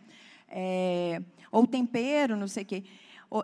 É, 0.50 1.22
ou 1.50 1.66
tempero, 1.66 2.36
não 2.36 2.46
sei 2.46 2.62
o 2.62 2.66
quê. 2.66 2.84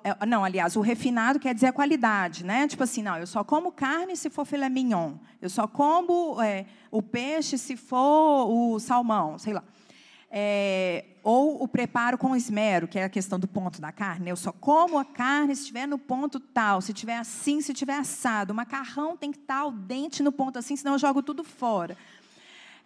É, 0.02 0.24
não, 0.24 0.42
aliás, 0.42 0.76
o 0.76 0.80
refinado 0.80 1.38
quer 1.38 1.54
dizer 1.54 1.66
a 1.66 1.72
qualidade, 1.72 2.44
né? 2.44 2.66
Tipo 2.66 2.84
assim, 2.84 3.02
não, 3.02 3.18
eu 3.18 3.26
só 3.26 3.44
como 3.44 3.70
carne 3.70 4.16
se 4.16 4.30
for 4.30 4.46
filé 4.46 4.68
mignon. 4.68 5.14
Eu 5.42 5.50
só 5.50 5.66
como 5.66 6.40
é, 6.40 6.64
o 6.90 7.02
peixe 7.02 7.58
se 7.58 7.76
for 7.76 8.46
o 8.48 8.78
salmão, 8.80 9.38
sei 9.38 9.52
lá. 9.52 9.62
É, 10.30 11.04
ou 11.22 11.62
o 11.62 11.68
preparo 11.68 12.16
com 12.16 12.34
esmero, 12.34 12.88
que 12.88 12.98
é 12.98 13.04
a 13.04 13.08
questão 13.10 13.38
do 13.38 13.46
ponto 13.46 13.78
da 13.78 13.92
carne. 13.92 14.30
Eu 14.30 14.36
só 14.36 14.52
como 14.52 14.98
a 14.98 15.04
carne 15.04 15.54
se 15.54 15.62
estiver 15.62 15.86
no 15.86 15.98
ponto 15.98 16.40
tal, 16.40 16.80
se 16.80 16.92
estiver 16.92 17.18
assim, 17.18 17.60
se 17.60 17.72
estiver 17.72 17.98
assado. 17.98 18.54
O 18.54 18.56
macarrão 18.56 19.16
tem 19.18 19.30
que 19.30 19.38
estar 19.38 19.66
o 19.66 19.70
dente 19.70 20.22
no 20.22 20.32
ponto 20.32 20.58
assim, 20.58 20.76
senão 20.76 20.94
eu 20.94 20.98
jogo 20.98 21.22
tudo 21.22 21.44
fora. 21.44 21.96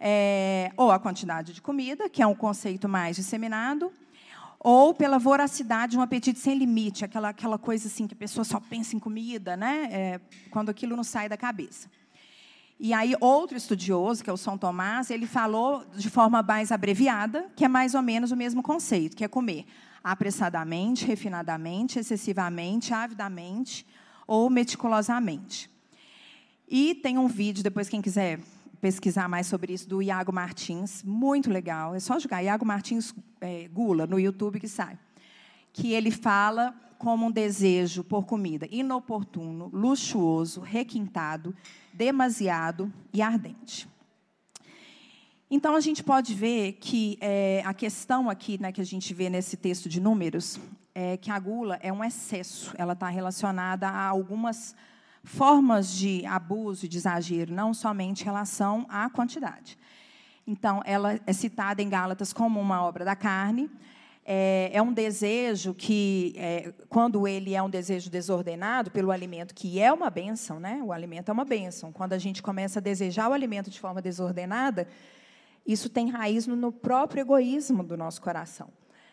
É, 0.01 0.73
ou 0.77 0.91
a 0.91 0.99
quantidade 0.99 1.53
de 1.53 1.63
comida, 1.63 2.09
que 2.09 2.23
é 2.23 2.27
um 2.27 2.35
conceito 2.35 2.89
mais 2.89 3.17
disseminado 3.17 3.93
ou 4.61 4.93
pela 4.93 5.19
voracidade 5.19 5.93
de 5.93 5.99
um 5.99 6.03
apetite 6.03 6.39
sem 6.39 6.59
limite, 6.59 7.05
aquela, 7.05 7.29
aquela 7.29 7.59
coisa 7.59 7.87
assim 7.87 8.07
que 8.07 8.15
a 8.15 8.17
pessoa 8.17 8.45
só 8.45 8.59
pensa 8.59 8.97
em 8.97 8.99
comida, 8.99 9.57
né? 9.57 9.89
É, 9.91 10.21
quando 10.51 10.69
aquilo 10.69 10.97
não 10.97 11.05
sai 11.05 11.29
da 11.29 11.37
cabeça. 11.37 11.89
E 12.81 12.93
aí, 12.93 13.15
outro 13.21 13.57
estudioso, 13.57 14.23
que 14.23 14.31
é 14.31 14.33
o 14.33 14.37
São 14.37 14.57
Tomás, 14.57 15.11
ele 15.11 15.27
falou 15.27 15.85
de 15.97 16.09
forma 16.09 16.43
mais 16.43 16.71
abreviada, 16.71 17.51
que 17.57 17.65
é 17.65 17.69
mais 17.69 17.95
ou 17.95 18.03
menos 18.03 18.31
o 18.31 18.37
mesmo 18.37 18.63
conceito, 18.63 19.17
que 19.17 19.25
é 19.25 19.29
comer 19.29 19.65
apressadamente, 20.03 21.05
refinadamente, 21.05 21.99
excessivamente, 21.99 22.95
avidamente 22.95 23.85
ou 24.27 24.49
meticulosamente. 24.49 25.69
E 26.69 26.95
tem 26.95 27.19
um 27.19 27.27
vídeo, 27.27 27.65
depois 27.65 27.89
quem 27.89 28.01
quiser 28.01 28.39
pesquisar 28.81 29.29
mais 29.29 29.47
sobre 29.47 29.73
isso, 29.73 29.89
do 29.89 30.01
Iago 30.01 30.33
Martins, 30.33 31.03
muito 31.03 31.51
legal. 31.51 31.95
É 31.95 32.01
só 32.01 32.19
jogar 32.19 32.43
Iago 32.43 32.65
Martins 32.65 33.15
é, 33.41 33.69
Gula 33.69 34.07
no 34.07 34.19
YouTube 34.19 34.61
que 34.61 34.69
sai. 34.69 34.99
Que 35.73 35.93
ele 35.93 36.11
fala 36.11 36.75
como 36.99 37.27
um 37.27 37.31
desejo 37.31 38.03
por 38.03 38.27
comida 38.27 38.67
inoportuno, 38.71 39.71
luxuoso, 39.73 40.61
requintado, 40.61 41.55
demasiado 41.93 42.93
e 43.13 43.23
ardente. 43.23 43.89
Então 45.51 45.75
a 45.75 45.81
gente 45.81 46.05
pode 46.05 46.35
ver 46.35 46.73
que 46.75 47.17
é, 47.21 47.63
a 47.65 47.73
questão 47.73 48.29
aqui, 48.29 48.61
né, 48.61 48.71
que 48.71 48.81
a 48.81 48.85
gente 48.85 49.15
vê 49.15 49.31
nesse 49.31 49.57
texto 49.57 49.89
de 49.89 50.01
Números, 50.01 50.61
é 50.95 51.17
que 51.17 51.31
a 51.31 51.39
gula 51.39 51.79
é 51.81 51.93
um 51.93 52.05
excesso. 52.05 52.75
Ela 52.77 52.93
está 52.93 53.09
relacionada 53.09 53.89
a 53.89 54.07
algumas 54.07 54.75
formas 55.25 55.93
de 55.93 56.25
abuso 56.27 56.89
de 56.89 56.97
exagero, 56.97 57.53
não 57.53 57.75
somente 57.75 58.23
em 58.23 58.25
relação 58.25 58.87
à 58.89 59.09
quantidade. 59.11 59.79
Então, 60.47 60.83
ela 60.85 61.21
é 61.27 61.33
citada 61.33 61.83
em 61.83 61.89
Gálatas 61.89 62.33
como 62.33 62.59
uma 62.59 62.83
obra 62.83 63.05
da 63.05 63.15
carne. 63.15 63.71
É, 64.25 64.71
é 64.73 64.83
um 64.83 64.93
desejo 64.93 65.75
que, 65.75 66.35
é, 66.37 66.73
quando 66.89 67.27
ele 67.27 67.55
é 67.55 67.63
um 67.63 67.69
desejo 67.69 68.11
desordenado 68.11 68.91
pelo 68.91 69.11
alimento, 69.11 69.55
que 69.55 69.81
é 69.81 69.93
uma 69.93 70.11
benção, 70.11 70.59
né? 70.59 70.81
O 70.83 70.93
alimento 70.93 71.31
é 71.31 71.33
uma 71.33 71.45
benção. 71.45 71.93
Quando 71.93 72.13
a 72.13 72.19
gente 72.19 72.43
começa 72.43 72.79
a 72.79 72.83
desejar 72.83 73.29
o 73.29 73.33
alimento 73.33 73.71
de 73.71 73.81
forma 73.81 74.01
desordenada, 74.03 74.87
isso 75.67 75.91
tem 75.91 76.09
raiz 76.09 76.47
no 76.47 76.73
próprio 76.73 77.21
egoísmo 77.21 77.83
do 77.83 77.97
nosso 77.97 78.23
coração. 78.23 78.71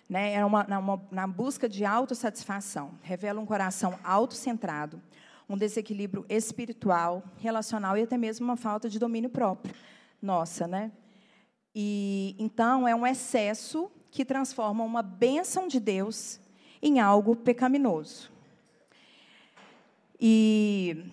Né? 0.10 0.36
É 0.36 0.46
uma, 0.46 0.66
uma, 0.80 1.02
na 1.12 1.28
busca 1.28 1.68
de 1.68 1.84
autossatisfação. 1.84 2.92
Revela 3.02 3.42
um 3.42 3.46
coração 3.46 4.00
autocentrado, 4.04 5.02
um 5.48 5.58
desequilíbrio 5.58 6.26
espiritual, 6.28 7.24
relacional 7.38 7.98
e 7.98 8.04
até 8.04 8.18
mesmo 8.18 8.46
uma 8.46 8.58
falta 8.58 8.90
de 8.90 9.00
domínio 9.00 9.30
próprio. 9.30 9.74
Nossa, 10.22 10.68
né? 10.68 10.92
E 11.74 12.36
então 12.40 12.88
é 12.88 12.96
um 12.96 13.06
excesso 13.06 13.92
que 14.10 14.24
transforma 14.24 14.84
uma 14.84 15.02
bênção 15.02 15.68
de 15.68 15.80
Deus 15.80 16.40
em 16.82 17.00
algo 17.00 17.36
pecaminoso. 17.36 18.32
E 20.20 21.12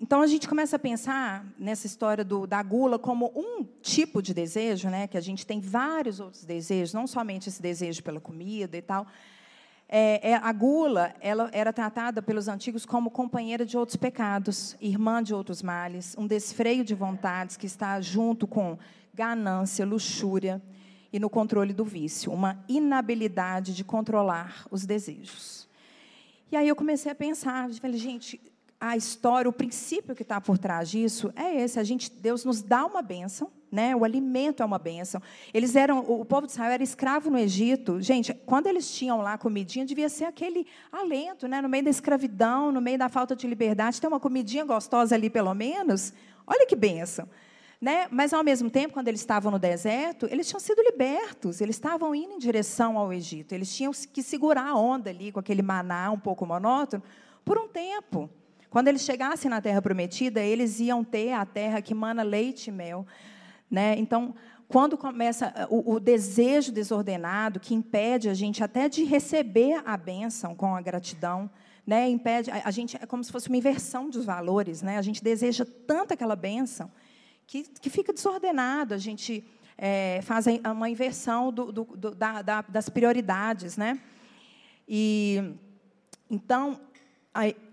então 0.00 0.20
a 0.20 0.26
gente 0.26 0.48
começa 0.48 0.76
a 0.76 0.78
pensar 0.78 1.44
nessa 1.58 1.86
história 1.86 2.22
do, 2.22 2.46
da 2.46 2.62
gula 2.62 2.98
como 2.98 3.32
um 3.34 3.64
tipo 3.82 4.22
de 4.22 4.32
desejo, 4.32 4.88
né? 4.88 5.08
Que 5.08 5.16
a 5.16 5.20
gente 5.20 5.44
tem 5.44 5.60
vários 5.60 6.20
outros 6.20 6.44
desejos, 6.44 6.94
não 6.94 7.06
somente 7.06 7.48
esse 7.48 7.60
desejo 7.60 8.02
pela 8.02 8.20
comida 8.20 8.76
e 8.76 8.82
tal. 8.82 9.06
É, 9.90 10.32
é, 10.32 10.34
a 10.34 10.52
gula 10.52 11.14
ela 11.18 11.48
era 11.50 11.72
tratada 11.72 12.20
pelos 12.20 12.46
antigos 12.46 12.84
como 12.84 13.10
companheira 13.10 13.64
de 13.64 13.78
outros 13.78 13.96
pecados, 13.96 14.76
irmã 14.80 15.22
de 15.22 15.32
outros 15.32 15.62
males, 15.62 16.14
um 16.18 16.26
desfreio 16.26 16.84
de 16.84 16.94
vontades 16.94 17.56
que 17.56 17.64
está 17.64 17.98
junto 18.00 18.46
com 18.46 18.78
ganância, 19.14 19.86
luxúria 19.86 20.62
e 21.10 21.18
no 21.18 21.30
controle 21.30 21.72
do 21.72 21.86
vício, 21.86 22.30
uma 22.30 22.62
inabilidade 22.68 23.74
de 23.74 23.82
controlar 23.82 24.66
os 24.70 24.84
desejos. 24.84 25.66
E 26.52 26.56
aí 26.56 26.68
eu 26.68 26.76
comecei 26.76 27.10
a 27.10 27.14
pensar, 27.14 27.70
falei, 27.70 27.96
gente, 27.96 28.38
a 28.78 28.96
história, 28.96 29.48
o 29.48 29.52
princípio 29.52 30.14
que 30.14 30.22
está 30.22 30.40
por 30.40 30.58
trás 30.58 30.90
disso 30.90 31.32
é 31.34 31.62
esse. 31.62 31.80
A 31.80 31.84
gente, 31.84 32.10
Deus 32.10 32.44
nos 32.44 32.62
dá 32.62 32.84
uma 32.84 33.02
bênção, 33.02 33.50
né? 33.70 33.94
O 33.94 34.04
alimento 34.04 34.62
é 34.62 34.66
uma 34.66 34.78
bênção. 34.78 35.20
Eles 35.52 35.76
eram, 35.76 36.00
o 36.00 36.24
povo 36.24 36.46
de 36.46 36.52
Israel 36.52 36.72
era 36.72 36.82
escravo 36.82 37.30
no 37.30 37.38
Egito. 37.38 38.00
Gente, 38.00 38.32
quando 38.32 38.66
eles 38.66 38.90
tinham 38.90 39.20
lá 39.20 39.36
comidinha, 39.36 39.84
devia 39.84 40.08
ser 40.08 40.24
aquele 40.24 40.66
alento, 40.90 41.46
né? 41.46 41.60
No 41.60 41.68
meio 41.68 41.84
da 41.84 41.90
escravidão, 41.90 42.72
no 42.72 42.80
meio 42.80 42.98
da 42.98 43.08
falta 43.08 43.36
de 43.36 43.46
liberdade, 43.46 44.00
ter 44.00 44.06
uma 44.06 44.20
comidinha 44.20 44.64
gostosa 44.64 45.14
ali, 45.14 45.28
pelo 45.30 45.54
menos. 45.54 46.12
Olha 46.46 46.66
que 46.66 46.76
bênção. 46.76 47.28
Né? 47.80 48.08
Mas, 48.10 48.32
ao 48.32 48.42
mesmo 48.42 48.68
tempo, 48.68 48.94
quando 48.94 49.06
eles 49.06 49.20
estavam 49.20 49.52
no 49.52 49.58
deserto, 49.58 50.26
eles 50.30 50.48
tinham 50.48 50.58
sido 50.58 50.82
libertos, 50.82 51.60
eles 51.60 51.76
estavam 51.76 52.12
indo 52.12 52.32
em 52.32 52.38
direção 52.38 52.98
ao 52.98 53.12
Egito. 53.12 53.52
Eles 53.54 53.72
tinham 53.74 53.92
que 54.12 54.22
segurar 54.22 54.66
a 54.66 54.74
onda 54.74 55.10
ali 55.10 55.30
com 55.30 55.38
aquele 55.38 55.62
maná 55.62 56.10
um 56.10 56.18
pouco 56.18 56.44
monótono 56.44 57.02
por 57.44 57.56
um 57.56 57.68
tempo. 57.68 58.28
Quando 58.68 58.88
eles 58.88 59.02
chegassem 59.02 59.50
na 59.50 59.60
terra 59.60 59.80
prometida, 59.80 60.42
eles 60.42 60.78
iam 60.80 61.02
ter 61.02 61.32
a 61.32 61.46
terra 61.46 61.80
que 61.80 61.94
mana 61.94 62.22
leite 62.22 62.68
e 62.68 62.72
mel. 62.72 63.06
Né? 63.70 63.96
Então, 63.98 64.34
quando 64.68 64.96
começa 64.98 65.52
eh, 65.56 65.66
o, 65.70 65.94
o, 65.94 66.00
desejo 66.00 66.70
desordenado, 66.72 67.58
que 67.58 67.74
impede 67.74 68.28
a 68.28 68.34
gente 68.34 68.62
até 68.62 68.88
de 68.88 69.04
receber 69.04 69.82
a 69.84 69.96
bênção 69.96 70.54
com 70.54 70.74
a 70.74 70.80
gratidão, 70.80 71.50
né? 71.86 72.08
impede, 72.08 72.50
a, 72.50 72.62
a 72.64 72.70
gente 72.70 72.96
é 72.96 73.06
como 73.06 73.24
se 73.24 73.32
fosse 73.32 73.48
uma 73.48 73.56
inversão 73.56 74.10
dos 74.10 74.24
valores. 74.24 74.82
Né? 74.82 74.98
A 74.98 75.02
gente 75.02 75.22
deseja 75.22 75.66
tanto 75.86 76.12
aquela 76.12 76.36
bênção 76.36 76.90
que, 77.46 77.62
que 77.62 77.88
fica 77.88 78.12
desordenado, 78.12 78.92
a 78.92 78.98
gente 78.98 79.42
é, 79.76 80.20
faz 80.22 80.46
uma 80.70 80.90
inversão 80.90 81.50
do, 81.50 81.72
do, 81.72 81.84
do, 81.84 82.14
da, 82.14 82.42
da, 82.42 82.62
das 82.62 82.88
prioridades. 82.88 83.76
Né? 83.78 83.98
E, 84.86 85.54
então, 86.30 86.78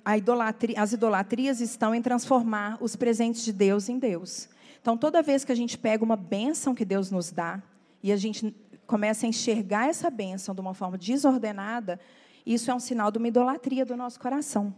a 0.06 0.18
idolatria, 0.18 0.80
as 0.80 0.94
idolatrias 0.94 1.60
estão 1.60 1.96
em 1.96 2.02
transformar 2.02 2.78
os 2.80 2.96
presentes 2.96 3.44
de 3.44 3.52
Deus 3.52 3.90
em 3.90 3.98
Deus. 3.98 4.48
Então, 4.86 4.96
toda 4.96 5.24
vez 5.24 5.44
que 5.44 5.52
a 5.52 5.56
gente 5.56 5.80
pega 5.80 6.04
uma 6.04 6.16
bênção 6.16 6.76
que 6.76 6.86
Deus 6.86 7.10
nos 7.10 7.32
dá 7.32 7.60
e 8.04 8.12
a 8.12 8.16
gente 8.16 8.56
começa 8.86 9.26
a 9.26 9.30
enxergar 9.30 9.90
essa 9.90 10.12
bênção 10.12 10.54
de 10.54 10.62
uma 10.62 10.76
forma 10.76 10.96
desordenada, 10.96 12.00
isso 12.46 12.70
é 12.70 12.76
um 12.76 12.80
sinal 12.80 13.10
de 13.10 13.18
uma 13.18 13.28
idolatria 13.28 13.84
do 13.84 13.98
nosso 13.98 14.20
coração. 14.20 14.76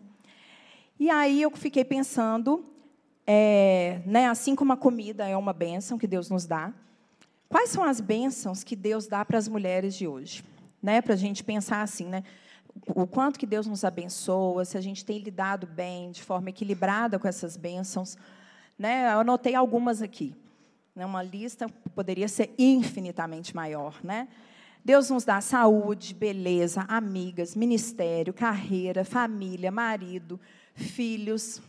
E 0.98 1.10
aí 1.10 1.42
eu 1.42 1.52
fiquei 1.52 1.84
pensando, 1.84 2.66
é, 3.26 4.00
né, 4.06 4.30
assim 4.30 4.56
como 4.56 4.72
a 4.72 4.78
comida 4.78 5.28
é 5.28 5.36
uma 5.36 5.52
bênção 5.52 5.98
que 5.98 6.08
Deus 6.08 6.30
nos 6.30 6.46
dá, 6.46 6.72
quais 7.50 7.70
são 7.70 7.84
as 7.84 8.00
bênçãos 8.00 8.64
que 8.64 8.78
Deus 8.78 9.08
dá 9.08 9.26
para 9.26 9.38
as 9.38 9.50
mulheres 9.50 9.94
de 9.94 10.08
hoje? 10.08 10.42
Né, 10.82 11.02
para 11.02 11.16
a 11.16 11.18
gente 11.18 11.44
pensar 11.44 11.82
assim, 11.82 12.06
né? 12.06 12.24
o 12.96 13.06
quanto 13.06 13.38
que 13.38 13.46
Deus 13.46 13.68
nos 13.68 13.84
abençoa, 13.84 14.64
se 14.64 14.78
a 14.78 14.82
gente 14.82 15.04
tem 15.04 15.20
lidado 15.20 15.68
bem, 15.68 16.12
de 16.12 16.24
forma 16.24 16.50
equilibrada 16.50 17.20
com 17.20 17.28
essas 17.28 17.58
bênçãos. 17.58 18.18
Né? 18.78 19.14
Eu 19.14 19.20
anotei 19.20 19.56
algumas 19.56 20.02
aqui. 20.02 20.36
Né? 20.96 21.06
Uma 21.06 21.24
lista 21.24 21.68
poderia 21.96 22.28
ser 22.28 22.54
infinitamente 22.58 23.56
maior. 23.56 24.00
Né? 24.04 24.28
Deus 24.84 25.10
nos 25.10 25.26
dá 25.26 25.42
saúde, 25.42 26.14
beleza, 26.14 26.86
amigas, 26.88 27.56
ministério, 27.56 28.34
carreira, 28.34 29.04
família, 29.04 29.72
marido, 29.72 30.40
filhos, 30.74 31.62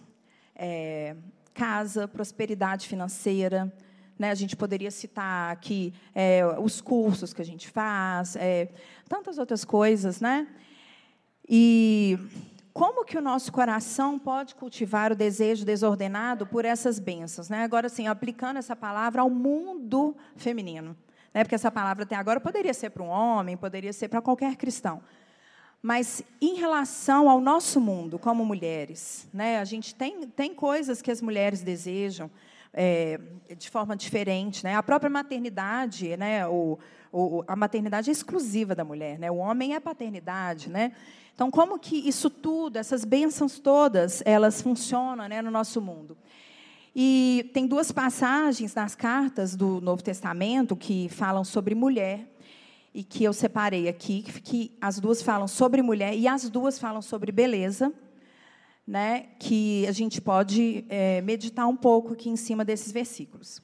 é, 0.55 1.17
casa, 1.55 2.07
prosperidade 2.07 2.87
financeira. 2.87 3.73
Né? 4.19 4.31
A 4.31 4.35
gente 4.35 4.55
poderia 4.57 4.91
citar 4.91 5.53
aqui 5.53 5.93
é, 6.15 6.43
os 6.61 6.81
cursos 6.81 7.33
que 7.33 7.43
a 7.43 7.45
gente 7.45 7.69
faz, 7.69 8.37
é, 8.37 8.69
tantas 9.09 9.39
outras 9.39 9.65
coisas, 9.65 10.21
né? 10.21 10.47
E 11.49 12.19
como 12.79 13.05
que 13.05 13.19
o 13.19 13.21
nosso 13.21 13.51
coração 13.51 14.21
pode 14.21 14.55
cultivar 14.55 15.11
o 15.11 15.17
desejo 15.17 15.65
desordenado 15.65 16.47
por 16.47 16.65
essas 16.65 17.01
bênçãos? 17.01 17.49
Né? 17.49 17.65
Agora, 17.65 17.89
assim, 17.89 18.07
aplicando 18.07 18.59
essa 18.59 18.77
palavra 18.77 19.21
ao 19.21 19.29
mundo 19.29 20.17
feminino. 20.37 20.97
Né? 21.35 21.43
Porque 21.43 21.57
essa 21.57 21.73
palavra 21.73 22.05
até 22.05 22.15
agora 22.15 22.39
poderia 22.39 22.73
ser 22.73 22.91
para 22.91 23.03
um 23.03 23.09
homem, 23.09 23.57
poderia 23.57 23.93
ser 23.93 24.07
para 24.07 24.23
qualquer 24.23 24.55
cristão. 24.55 25.03
Mas 25.83 26.23
em 26.41 26.55
relação 26.55 27.29
ao 27.29 27.41
nosso 27.41 27.81
mundo, 27.81 28.17
como 28.17 28.45
mulheres, 28.45 29.29
né, 29.35 29.59
a 29.59 29.65
gente 29.65 29.93
tem, 29.93 30.29
tem 30.29 30.55
coisas 30.55 31.03
que 31.03 31.11
as 31.11 31.21
mulheres 31.21 31.63
desejam 31.63 32.31
é, 32.73 33.19
de 33.57 33.69
forma 33.69 33.97
diferente. 33.97 34.63
Né? 34.63 34.77
A 34.77 34.85
própria 34.85 35.11
maternidade, 35.11 36.17
né, 36.17 36.47
o, 36.47 36.79
o, 37.11 37.43
a 37.49 37.57
maternidade 37.57 38.09
é 38.09 38.13
exclusiva 38.13 38.73
da 38.73 38.85
mulher. 38.85 39.19
Né? 39.19 39.29
O 39.33 39.39
homem 39.39 39.75
é 39.75 39.81
paternidade. 39.81 40.71
Né? 40.71 40.93
Então, 41.39 41.53
como 41.53 41.79
que 41.79 41.95
isso 41.95 42.29
tudo, 42.29 42.79
essas 42.79 43.05
bênçãos 43.05 43.61
todas, 43.61 44.25
elas 44.27 44.61
funcionam 44.61 45.29
né, 45.29 45.41
no 45.41 45.53
nosso 45.53 45.81
mundo? 45.81 46.19
E 46.93 47.49
tem 47.55 47.65
duas 47.65 47.93
passagens 47.93 48.75
nas 48.75 48.97
cartas 48.97 49.55
do 49.55 49.81
Novo 49.81 50.03
Testamento 50.03 50.75
que 50.75 51.09
falam 51.09 51.45
sobre 51.45 51.77
mulher 51.77 52.29
e 52.93 53.05
que 53.05 53.23
eu 53.23 53.33
separei 53.33 53.87
aqui, 53.87 54.25
que 54.43 54.77
as 54.81 54.99
duas 54.99 55.23
falam 55.23 55.47
sobre 55.47 55.81
mulher 55.81 56.13
e 56.13 56.27
as 56.27 56.51
duas 56.51 56.77
falam 56.77 57.01
sobre 57.01 57.31
beleza, 57.31 57.95
né, 58.85 59.27
que 59.39 59.87
a 59.87 59.93
gente 59.93 60.21
pode 60.21 60.85
é, 60.89 61.21
meditar 61.21 61.69
um 61.69 61.77
pouco 61.77 62.15
aqui 62.15 62.29
em 62.29 62.37
cima 62.37 62.65
desses 62.65 62.91
versículos. 62.91 63.63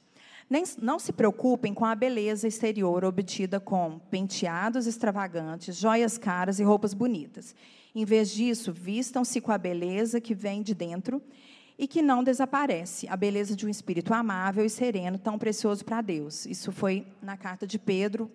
Nem, 0.49 0.63
não 0.79 0.99
se 0.99 1.11
preocupem 1.11 1.73
com 1.73 1.85
a 1.85 1.95
beleza 1.95 2.47
exterior 2.47 3.03
obtida 3.03 3.59
com 3.59 3.99
penteados 4.11 4.85
extravagantes, 4.85 5.75
joias 5.75 6.17
caras 6.17 6.59
e 6.59 6.63
roupas 6.63 6.93
bonitas. 6.93 7.55
Em 7.95 8.05
vez 8.05 8.29
disso, 8.29 8.71
vistam-se 8.71 9.41
com 9.41 9.51
a 9.51 9.57
beleza 9.57 10.21
que 10.21 10.35
vem 10.35 10.61
de 10.61 10.75
dentro 10.75 11.21
e 11.77 11.87
que 11.87 12.01
não 12.01 12.23
desaparece, 12.23 13.07
a 13.07 13.17
beleza 13.17 13.55
de 13.55 13.65
um 13.65 13.69
espírito 13.69 14.13
amável 14.13 14.63
e 14.63 14.69
sereno, 14.69 15.17
tão 15.17 15.37
precioso 15.37 15.83
para 15.83 16.01
Deus. 16.01 16.45
Isso 16.45 16.71
foi 16.71 17.07
na 17.21 17.35
carta 17.35 17.65
de 17.65 17.79
Pedro 17.79 18.31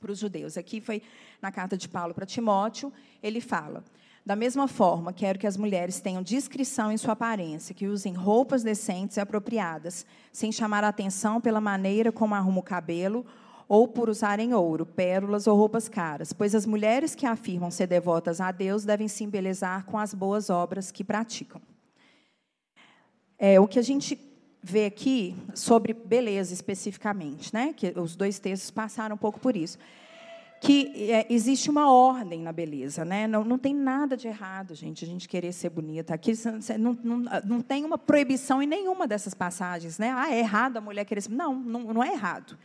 para 0.00 0.12
os 0.12 0.18
judeus. 0.18 0.56
Aqui 0.56 0.80
foi 0.80 1.02
na 1.40 1.50
carta 1.50 1.76
de 1.76 1.88
Paulo 1.88 2.14
para 2.14 2.26
Timóteo, 2.26 2.92
ele 3.22 3.40
fala: 3.40 3.82
da 4.26 4.34
mesma 4.34 4.66
forma, 4.66 5.12
quero 5.12 5.38
que 5.38 5.46
as 5.46 5.56
mulheres 5.56 6.00
tenham 6.00 6.20
discrição 6.20 6.90
em 6.90 6.96
sua 6.96 7.12
aparência, 7.12 7.72
que 7.72 7.86
usem 7.86 8.12
roupas 8.12 8.64
decentes 8.64 9.16
e 9.16 9.20
apropriadas, 9.20 10.04
sem 10.32 10.50
chamar 10.50 10.82
a 10.82 10.88
atenção 10.88 11.40
pela 11.40 11.60
maneira 11.60 12.10
como 12.10 12.34
arrumam 12.34 12.58
o 12.58 12.62
cabelo 12.62 13.24
ou 13.68 13.86
por 13.86 14.08
usarem 14.08 14.52
ouro, 14.52 14.84
pérolas 14.84 15.46
ou 15.46 15.56
roupas 15.56 15.88
caras, 15.88 16.32
pois 16.32 16.56
as 16.56 16.66
mulheres 16.66 17.14
que 17.14 17.24
afirmam 17.24 17.70
ser 17.70 17.86
devotas 17.86 18.40
a 18.40 18.50
Deus 18.50 18.84
devem 18.84 19.06
se 19.06 19.22
embelezar 19.22 19.86
com 19.86 19.96
as 19.96 20.12
boas 20.12 20.50
obras 20.50 20.90
que 20.90 21.04
praticam. 21.04 21.62
É, 23.38 23.60
o 23.60 23.68
que 23.68 23.78
a 23.78 23.82
gente 23.82 24.18
vê 24.60 24.86
aqui 24.86 25.36
sobre 25.54 25.92
beleza 25.92 26.52
especificamente, 26.52 27.54
né? 27.54 27.72
Que 27.72 27.92
os 27.96 28.16
dois 28.16 28.40
textos 28.40 28.72
passaram 28.72 29.14
um 29.14 29.18
pouco 29.18 29.38
por 29.38 29.56
isso 29.56 29.78
que 30.60 31.10
é, 31.10 31.26
existe 31.28 31.70
uma 31.70 31.92
ordem 31.92 32.40
na 32.40 32.52
beleza, 32.52 33.04
né? 33.04 33.26
Não, 33.26 33.44
não 33.44 33.58
tem 33.58 33.74
nada 33.74 34.16
de 34.16 34.26
errado, 34.26 34.74
gente, 34.74 35.04
a 35.04 35.08
gente 35.08 35.28
querer 35.28 35.52
ser 35.52 35.70
bonita. 35.70 36.14
Aqui 36.14 36.32
não, 36.78 36.98
não, 37.02 37.18
não 37.44 37.60
tem 37.60 37.84
uma 37.84 37.98
proibição 37.98 38.62
em 38.62 38.66
nenhuma 38.66 39.06
dessas 39.06 39.34
passagens, 39.34 39.98
né? 39.98 40.12
Ah, 40.16 40.32
é 40.32 40.38
errado 40.38 40.78
a 40.78 40.80
mulher 40.80 41.04
querer 41.04 41.20
ser. 41.20 41.32
Não, 41.32 41.54
não, 41.54 41.92
não 41.92 42.02
é 42.02 42.12
errado. 42.12 42.56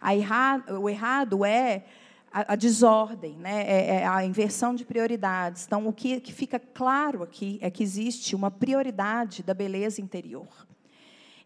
A 0.00 0.14
errado. 0.14 0.80
O 0.80 0.88
errado 0.88 1.44
é 1.44 1.84
a, 2.32 2.54
a 2.54 2.56
desordem, 2.56 3.36
né? 3.36 3.62
É, 3.66 3.96
é, 3.96 4.06
a 4.06 4.24
inversão 4.24 4.74
de 4.74 4.84
prioridades. 4.84 5.66
Então, 5.66 5.86
o 5.86 5.92
que, 5.92 6.20
que 6.20 6.32
fica 6.32 6.58
claro 6.58 7.22
aqui 7.22 7.58
é 7.60 7.70
que 7.70 7.82
existe 7.82 8.34
uma 8.34 8.50
prioridade 8.50 9.42
da 9.42 9.54
beleza 9.54 10.00
interior 10.00 10.48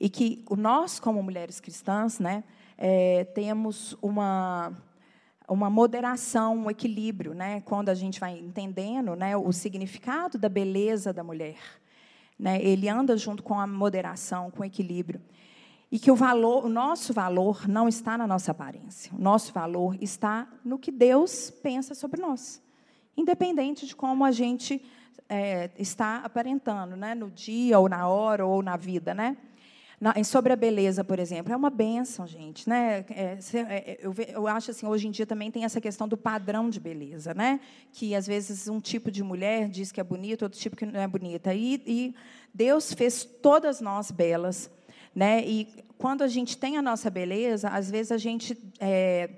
e 0.00 0.08
que 0.08 0.44
nós, 0.56 1.00
como 1.00 1.22
mulheres 1.22 1.60
cristãs, 1.60 2.18
né, 2.18 2.44
é, 2.76 3.24
temos 3.34 3.96
uma 4.00 4.72
uma 5.48 5.70
moderação, 5.70 6.56
um 6.56 6.70
equilíbrio, 6.70 7.34
né? 7.34 7.62
Quando 7.62 7.88
a 7.88 7.94
gente 7.94 8.20
vai 8.20 8.38
entendendo, 8.38 9.16
né, 9.16 9.36
o 9.36 9.50
significado 9.52 10.38
da 10.38 10.48
beleza 10.48 11.12
da 11.12 11.24
mulher, 11.24 11.58
né? 12.38 12.62
Ele 12.62 12.88
anda 12.88 13.16
junto 13.16 13.42
com 13.42 13.58
a 13.58 13.66
moderação, 13.66 14.50
com 14.50 14.62
o 14.62 14.64
equilíbrio. 14.64 15.20
E 15.90 15.98
que 15.98 16.10
o 16.10 16.14
valor, 16.14 16.66
o 16.66 16.68
nosso 16.68 17.14
valor 17.14 17.66
não 17.66 17.88
está 17.88 18.18
na 18.18 18.26
nossa 18.26 18.50
aparência. 18.50 19.10
O 19.16 19.20
nosso 19.20 19.52
valor 19.54 19.96
está 20.02 20.46
no 20.62 20.78
que 20.78 20.90
Deus 20.90 21.50
pensa 21.50 21.94
sobre 21.94 22.20
nós, 22.20 22.62
independente 23.16 23.86
de 23.86 23.96
como 23.96 24.22
a 24.24 24.30
gente 24.30 24.84
é, 25.28 25.70
está 25.78 26.18
aparentando, 26.18 26.94
né? 26.94 27.14
No 27.14 27.30
dia 27.30 27.78
ou 27.78 27.88
na 27.88 28.06
hora 28.06 28.44
ou 28.44 28.62
na 28.62 28.76
vida, 28.76 29.14
né? 29.14 29.36
Na, 30.00 30.14
sobre 30.22 30.52
a 30.52 30.56
beleza, 30.56 31.02
por 31.02 31.18
exemplo, 31.18 31.52
é 31.52 31.56
uma 31.56 31.70
benção, 31.70 32.24
gente. 32.24 32.68
Né? 32.68 33.04
É, 33.10 33.38
é, 33.54 33.98
eu, 34.00 34.14
eu, 34.28 34.46
acho 34.46 34.70
assim, 34.70 34.86
hoje 34.86 35.08
em 35.08 35.10
dia 35.10 35.26
também 35.26 35.50
tem 35.50 35.64
essa 35.64 35.80
questão 35.80 36.06
do 36.06 36.16
padrão 36.16 36.70
de 36.70 36.78
beleza, 36.78 37.34
né? 37.34 37.58
que 37.92 38.14
às 38.14 38.26
vezes 38.26 38.68
um 38.68 38.80
tipo 38.80 39.10
de 39.10 39.24
mulher 39.24 39.68
diz 39.68 39.90
que 39.90 40.00
é 40.00 40.04
bonita, 40.04 40.44
outro 40.44 40.58
tipo 40.58 40.76
que 40.76 40.86
não 40.86 41.00
é 41.00 41.08
bonita. 41.08 41.52
E, 41.52 41.82
e 41.84 42.14
Deus 42.54 42.92
fez 42.92 43.24
todas 43.24 43.80
nós 43.80 44.12
belas. 44.12 44.70
Né? 45.12 45.44
E 45.44 45.66
quando 45.98 46.22
a 46.22 46.28
gente 46.28 46.56
tem 46.56 46.76
a 46.76 46.82
nossa 46.82 47.10
beleza, 47.10 47.68
às 47.68 47.90
vezes 47.90 48.12
a 48.12 48.18
gente 48.18 48.56
é, 48.78 49.28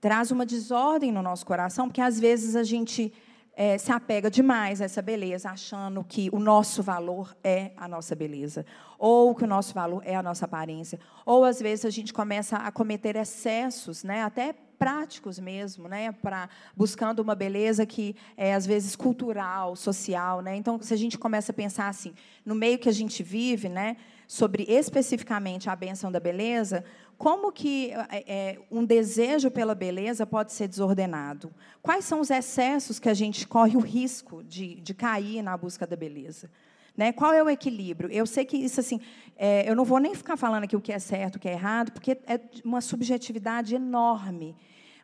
traz 0.00 0.30
uma 0.30 0.46
desordem 0.46 1.10
no 1.10 1.20
nosso 1.20 1.44
coração, 1.44 1.88
porque 1.88 2.00
às 2.00 2.20
vezes 2.20 2.54
a 2.54 2.62
gente 2.62 3.12
é, 3.56 3.78
se 3.78 3.92
apega 3.92 4.30
demais 4.30 4.80
a 4.80 4.84
essa 4.84 5.00
beleza, 5.00 5.50
achando 5.50 6.04
que 6.04 6.28
o 6.32 6.38
nosso 6.38 6.82
valor 6.82 7.36
é 7.42 7.72
a 7.76 7.86
nossa 7.86 8.14
beleza, 8.14 8.66
ou 8.98 9.34
que 9.34 9.44
o 9.44 9.46
nosso 9.46 9.74
valor 9.74 10.02
é 10.04 10.14
a 10.16 10.22
nossa 10.22 10.44
aparência. 10.44 10.98
Ou, 11.24 11.44
às 11.44 11.60
vezes, 11.60 11.84
a 11.84 11.90
gente 11.90 12.12
começa 12.12 12.56
a 12.56 12.70
cometer 12.72 13.16
excessos, 13.16 14.02
né, 14.02 14.22
até 14.22 14.54
práticos 14.78 15.38
mesmo, 15.38 15.88
né, 15.88 16.12
para 16.12 16.48
buscando 16.76 17.20
uma 17.20 17.34
beleza 17.34 17.86
que 17.86 18.16
é 18.36 18.54
às 18.54 18.66
vezes 18.66 18.96
cultural, 18.96 19.76
social, 19.76 20.40
né? 20.40 20.56
Então, 20.56 20.80
se 20.82 20.92
a 20.92 20.96
gente 20.96 21.16
começa 21.16 21.52
a 21.52 21.54
pensar 21.54 21.88
assim, 21.88 22.12
no 22.44 22.54
meio 22.54 22.78
que 22.78 22.88
a 22.88 22.92
gente 22.92 23.22
vive, 23.22 23.68
né, 23.68 23.96
sobre 24.26 24.64
especificamente 24.68 25.70
a 25.70 25.76
benção 25.76 26.10
da 26.10 26.18
beleza, 26.18 26.84
como 27.24 27.50
que 27.50 27.90
é, 28.10 28.24
é, 28.26 28.58
um 28.70 28.84
desejo 28.84 29.50
pela 29.50 29.74
beleza 29.74 30.26
pode 30.26 30.52
ser 30.52 30.68
desordenado? 30.68 31.50
Quais 31.80 32.04
são 32.04 32.20
os 32.20 32.28
excessos 32.28 32.98
que 32.98 33.08
a 33.08 33.14
gente 33.14 33.48
corre 33.48 33.78
o 33.78 33.80
risco 33.80 34.44
de, 34.44 34.74
de 34.74 34.92
cair 34.92 35.40
na 35.40 35.56
busca 35.56 35.86
da 35.86 35.96
beleza? 35.96 36.50
Né? 36.94 37.12
Qual 37.12 37.32
é 37.32 37.42
o 37.42 37.48
equilíbrio? 37.48 38.10
Eu 38.12 38.26
sei 38.26 38.44
que 38.44 38.58
isso 38.58 38.78
assim, 38.78 39.00
é, 39.38 39.66
eu 39.66 39.74
não 39.74 39.86
vou 39.86 40.00
nem 40.00 40.14
ficar 40.14 40.36
falando 40.36 40.64
aqui 40.64 40.76
o 40.76 40.82
que 40.82 40.92
é 40.92 40.98
certo, 40.98 41.36
o 41.36 41.38
que 41.38 41.48
é 41.48 41.52
errado, 41.52 41.92
porque 41.92 42.10
é 42.26 42.38
uma 42.62 42.82
subjetividade 42.82 43.74
enorme. 43.74 44.54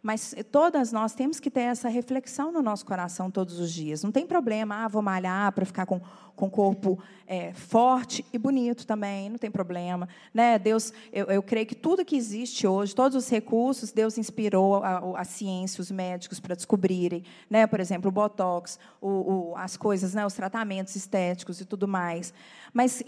Mas 0.03 0.35
todas 0.51 0.93
nós 0.93 1.13
temos 1.13 1.39
que 1.39 1.51
ter 1.51 1.61
essa 1.61 1.89
reflexão 1.89 2.51
no 2.51 2.63
nosso 2.63 2.87
coração 2.87 3.31
todos 3.31 3.59
os 3.59 3.71
dias. 3.71 4.03
Não 4.03 4.11
tem 4.11 4.27
problema, 4.27 4.85
ah, 4.85 4.89
vou 4.89 5.03
malhar 5.03 5.53
para 5.53 5.67
ficar 5.67 5.85
com, 5.85 6.01
com 6.35 6.47
o 6.47 6.51
corpo 6.51 6.99
é, 7.27 7.53
forte 7.53 8.25
e 8.33 8.39
bonito 8.39 8.87
também, 8.87 9.29
não 9.29 9.37
tem 9.37 9.51
problema. 9.51 10.09
Né? 10.33 10.59
Deus, 10.59 10.91
eu, 11.13 11.27
eu 11.27 11.43
creio 11.43 11.67
que 11.67 11.75
tudo 11.75 12.05
que 12.05 12.17
existe 12.17 12.67
hoje, 12.67 12.95
todos 12.95 13.15
os 13.15 13.29
recursos, 13.29 13.93
Deus 13.93 14.17
inspirou 14.17 14.83
a, 14.83 15.21
a 15.21 15.25
ciência, 15.25 15.83
os 15.83 15.91
médicos 15.91 16.41
para 16.41 16.55
descobrirem. 16.55 17.23
Né? 17.49 17.67
Por 17.67 17.79
exemplo, 17.79 18.09
o 18.09 18.13
Botox, 18.13 18.79
o, 19.03 19.09
o, 19.09 19.57
as 19.57 19.77
coisas, 19.77 20.15
né? 20.15 20.25
os 20.25 20.35
tratamentos 20.35 20.97
estéticos 20.97 21.61
e 21.61 21.67
tudo 21.67 21.87
mais. 21.87 22.33
Mas 22.73 23.03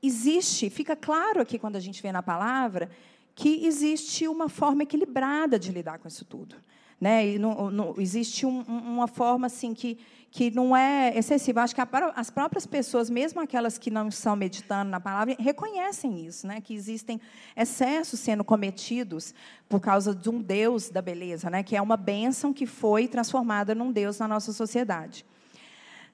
existe, 0.00 0.70
fica 0.70 0.94
claro 0.94 1.40
aqui 1.40 1.58
quando 1.58 1.74
a 1.74 1.80
gente 1.80 2.00
vê 2.00 2.12
na 2.12 2.22
palavra, 2.22 2.88
que 3.36 3.66
existe 3.66 4.26
uma 4.26 4.48
forma 4.48 4.82
equilibrada 4.82 5.58
de 5.58 5.70
lidar 5.70 5.98
com 5.98 6.08
isso 6.08 6.24
tudo. 6.24 6.56
Né? 6.98 7.34
E 7.34 7.38
não, 7.38 7.70
não, 7.70 7.94
existe 7.98 8.46
um, 8.46 8.62
uma 8.62 9.06
forma 9.06 9.46
assim 9.46 9.74
que, 9.74 9.98
que 10.30 10.50
não 10.50 10.74
é 10.74 11.12
excessiva. 11.14 11.62
Acho 11.62 11.74
que 11.74 11.80
a, 11.82 11.88
as 12.16 12.30
próprias 12.30 12.66
pessoas, 12.66 13.10
mesmo 13.10 13.38
aquelas 13.38 13.76
que 13.76 13.90
não 13.90 14.08
estão 14.08 14.34
meditando 14.34 14.90
na 14.90 14.98
palavra, 14.98 15.36
reconhecem 15.38 16.24
isso, 16.24 16.46
né? 16.46 16.62
que 16.62 16.72
existem 16.72 17.20
excessos 17.54 18.18
sendo 18.20 18.42
cometidos 18.42 19.34
por 19.68 19.80
causa 19.80 20.14
de 20.14 20.30
um 20.30 20.40
Deus 20.40 20.88
da 20.88 21.02
beleza, 21.02 21.50
né? 21.50 21.62
que 21.62 21.76
é 21.76 21.82
uma 21.82 21.98
bênção 21.98 22.54
que 22.54 22.64
foi 22.64 23.06
transformada 23.06 23.74
num 23.74 23.92
Deus 23.92 24.18
na 24.18 24.26
nossa 24.26 24.50
sociedade. 24.54 25.26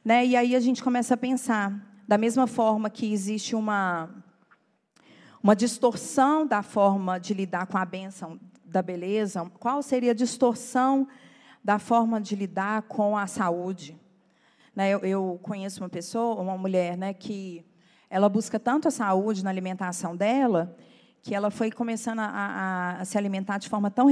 Né? 0.04 0.26
E 0.26 0.34
aí 0.34 0.56
a 0.56 0.60
gente 0.60 0.82
começa 0.82 1.14
a 1.14 1.16
pensar, 1.16 1.72
da 2.08 2.18
mesma 2.18 2.48
forma 2.48 2.90
que 2.90 3.12
existe 3.12 3.54
uma 3.54 4.10
uma 5.42 5.56
distorção 5.56 6.46
da 6.46 6.62
forma 6.62 7.18
de 7.18 7.34
lidar 7.34 7.66
com 7.66 7.76
a 7.76 7.84
bênção 7.84 8.38
da 8.64 8.80
beleza, 8.80 9.44
qual 9.58 9.82
seria 9.82 10.12
a 10.12 10.14
distorção 10.14 11.08
da 11.64 11.78
forma 11.78 12.20
de 12.20 12.36
lidar 12.36 12.82
com 12.82 13.16
a 13.16 13.26
saúde? 13.26 13.98
Né, 14.74 14.92
eu, 14.92 15.38
conheço 15.42 15.82
uma 15.82 15.88
pessoa, 15.88 16.40
uma 16.40 16.56
mulher, 16.56 16.96
né, 16.96 17.12
que 17.12 17.64
ela 18.08 18.28
busca 18.28 18.58
tanto 18.58 18.88
a 18.88 18.90
saúde 18.90 19.42
na 19.42 19.50
alimentação 19.50 20.16
dela, 20.16 20.74
que 21.20 21.34
ela 21.34 21.50
foi 21.50 21.70
começando 21.70 22.20
a, 22.20 22.26
a, 22.26 23.00
a 23.00 23.04
se 23.04 23.18
alimentar 23.18 23.58
de 23.58 23.68
forma 23.68 23.90
tão, 23.90 24.08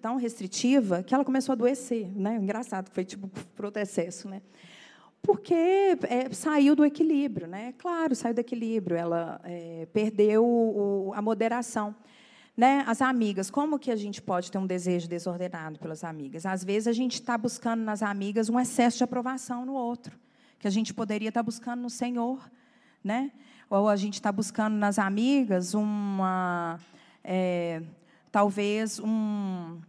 tão 0.00 0.16
restritiva 0.16 1.02
que 1.02 1.14
ela 1.14 1.24
começou 1.24 1.52
a 1.52 1.54
adoecer. 1.54 2.08
Né? 2.14 2.36
Engraçado, 2.36 2.90
foi 2.92 3.04
tipo 3.04 3.30
outro 3.62 3.80
excesso. 3.80 4.28
Né? 4.28 4.42
Porque 5.22 5.54
é, 5.54 6.32
saiu 6.32 6.74
do 6.74 6.84
equilíbrio, 6.84 7.46
né? 7.46 7.72
Claro, 7.78 8.14
saiu 8.14 8.34
do 8.34 8.40
equilíbrio. 8.40 8.96
Ela 8.96 9.40
é, 9.44 9.86
perdeu 9.92 10.44
o, 10.44 11.12
a 11.14 11.22
moderação. 11.22 11.94
Né? 12.56 12.84
As 12.86 13.00
amigas, 13.00 13.48
como 13.48 13.78
que 13.78 13.90
a 13.90 13.96
gente 13.96 14.20
pode 14.20 14.50
ter 14.50 14.58
um 14.58 14.66
desejo 14.66 15.08
desordenado 15.08 15.78
pelas 15.78 16.04
amigas? 16.04 16.44
Às 16.44 16.62
vezes 16.62 16.88
a 16.88 16.92
gente 16.92 17.14
está 17.14 17.38
buscando 17.38 17.82
nas 17.82 18.02
amigas 18.02 18.50
um 18.50 18.58
excesso 18.60 18.98
de 18.98 19.04
aprovação 19.04 19.64
no 19.64 19.72
outro, 19.72 20.18
que 20.58 20.66
a 20.66 20.70
gente 20.70 20.92
poderia 20.92 21.28
estar 21.28 21.40
tá 21.40 21.44
buscando 21.44 21.80
no 21.80 21.88
Senhor, 21.88 22.50
né? 23.02 23.32
Ou 23.70 23.88
a 23.88 23.96
gente 23.96 24.14
está 24.14 24.30
buscando 24.30 24.74
nas 24.74 24.98
amigas 24.98 25.72
uma, 25.72 26.78
é, 27.24 27.80
talvez 28.30 28.98
um 28.98 29.80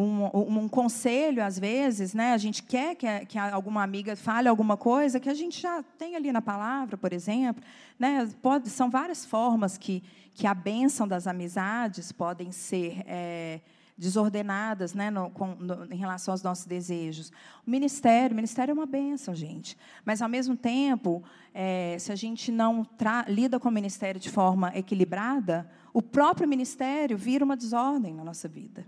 um, 0.00 0.60
um, 0.62 0.68
conselho, 0.68 1.42
às 1.42 1.58
vezes, 1.58 2.14
né? 2.14 2.32
a 2.32 2.38
gente 2.38 2.62
quer 2.62 2.94
que, 2.94 3.06
que 3.26 3.38
alguma 3.38 3.82
amiga 3.82 4.14
fale 4.14 4.48
alguma 4.48 4.76
coisa 4.76 5.18
que 5.18 5.28
a 5.28 5.34
gente 5.34 5.60
já 5.60 5.82
tem 5.98 6.14
ali 6.14 6.30
na 6.30 6.40
palavra, 6.40 6.96
por 6.96 7.12
exemplo. 7.12 7.62
Né? 7.98 8.28
Pode, 8.40 8.70
são 8.70 8.88
várias 8.88 9.26
formas 9.26 9.76
que, 9.76 10.02
que 10.34 10.46
a 10.46 10.54
bênção 10.54 11.08
das 11.08 11.26
amizades 11.26 12.12
podem 12.12 12.52
ser 12.52 13.02
é, 13.06 13.60
desordenadas 13.96 14.94
né? 14.94 15.10
No, 15.10 15.30
com, 15.30 15.56
no, 15.56 15.92
em 15.92 15.96
relação 15.96 16.32
aos 16.32 16.42
nossos 16.42 16.66
desejos. 16.66 17.30
O 17.66 17.70
ministério, 17.70 18.32
o 18.32 18.36
ministério 18.36 18.70
é 18.70 18.74
uma 18.74 18.86
bênção, 18.86 19.34
gente. 19.34 19.76
Mas, 20.04 20.22
ao 20.22 20.28
mesmo 20.28 20.56
tempo, 20.56 21.24
é, 21.52 21.96
se 21.98 22.12
a 22.12 22.16
gente 22.16 22.52
não 22.52 22.86
lida 23.26 23.58
com 23.58 23.68
o 23.68 23.72
ministério 23.72 24.20
de 24.20 24.30
forma 24.30 24.70
equilibrada, 24.76 25.68
o 25.92 26.00
próprio 26.00 26.46
ministério 26.46 27.18
vira 27.18 27.44
uma 27.44 27.56
desordem 27.56 28.14
na 28.14 28.22
nossa 28.22 28.46
vida. 28.46 28.86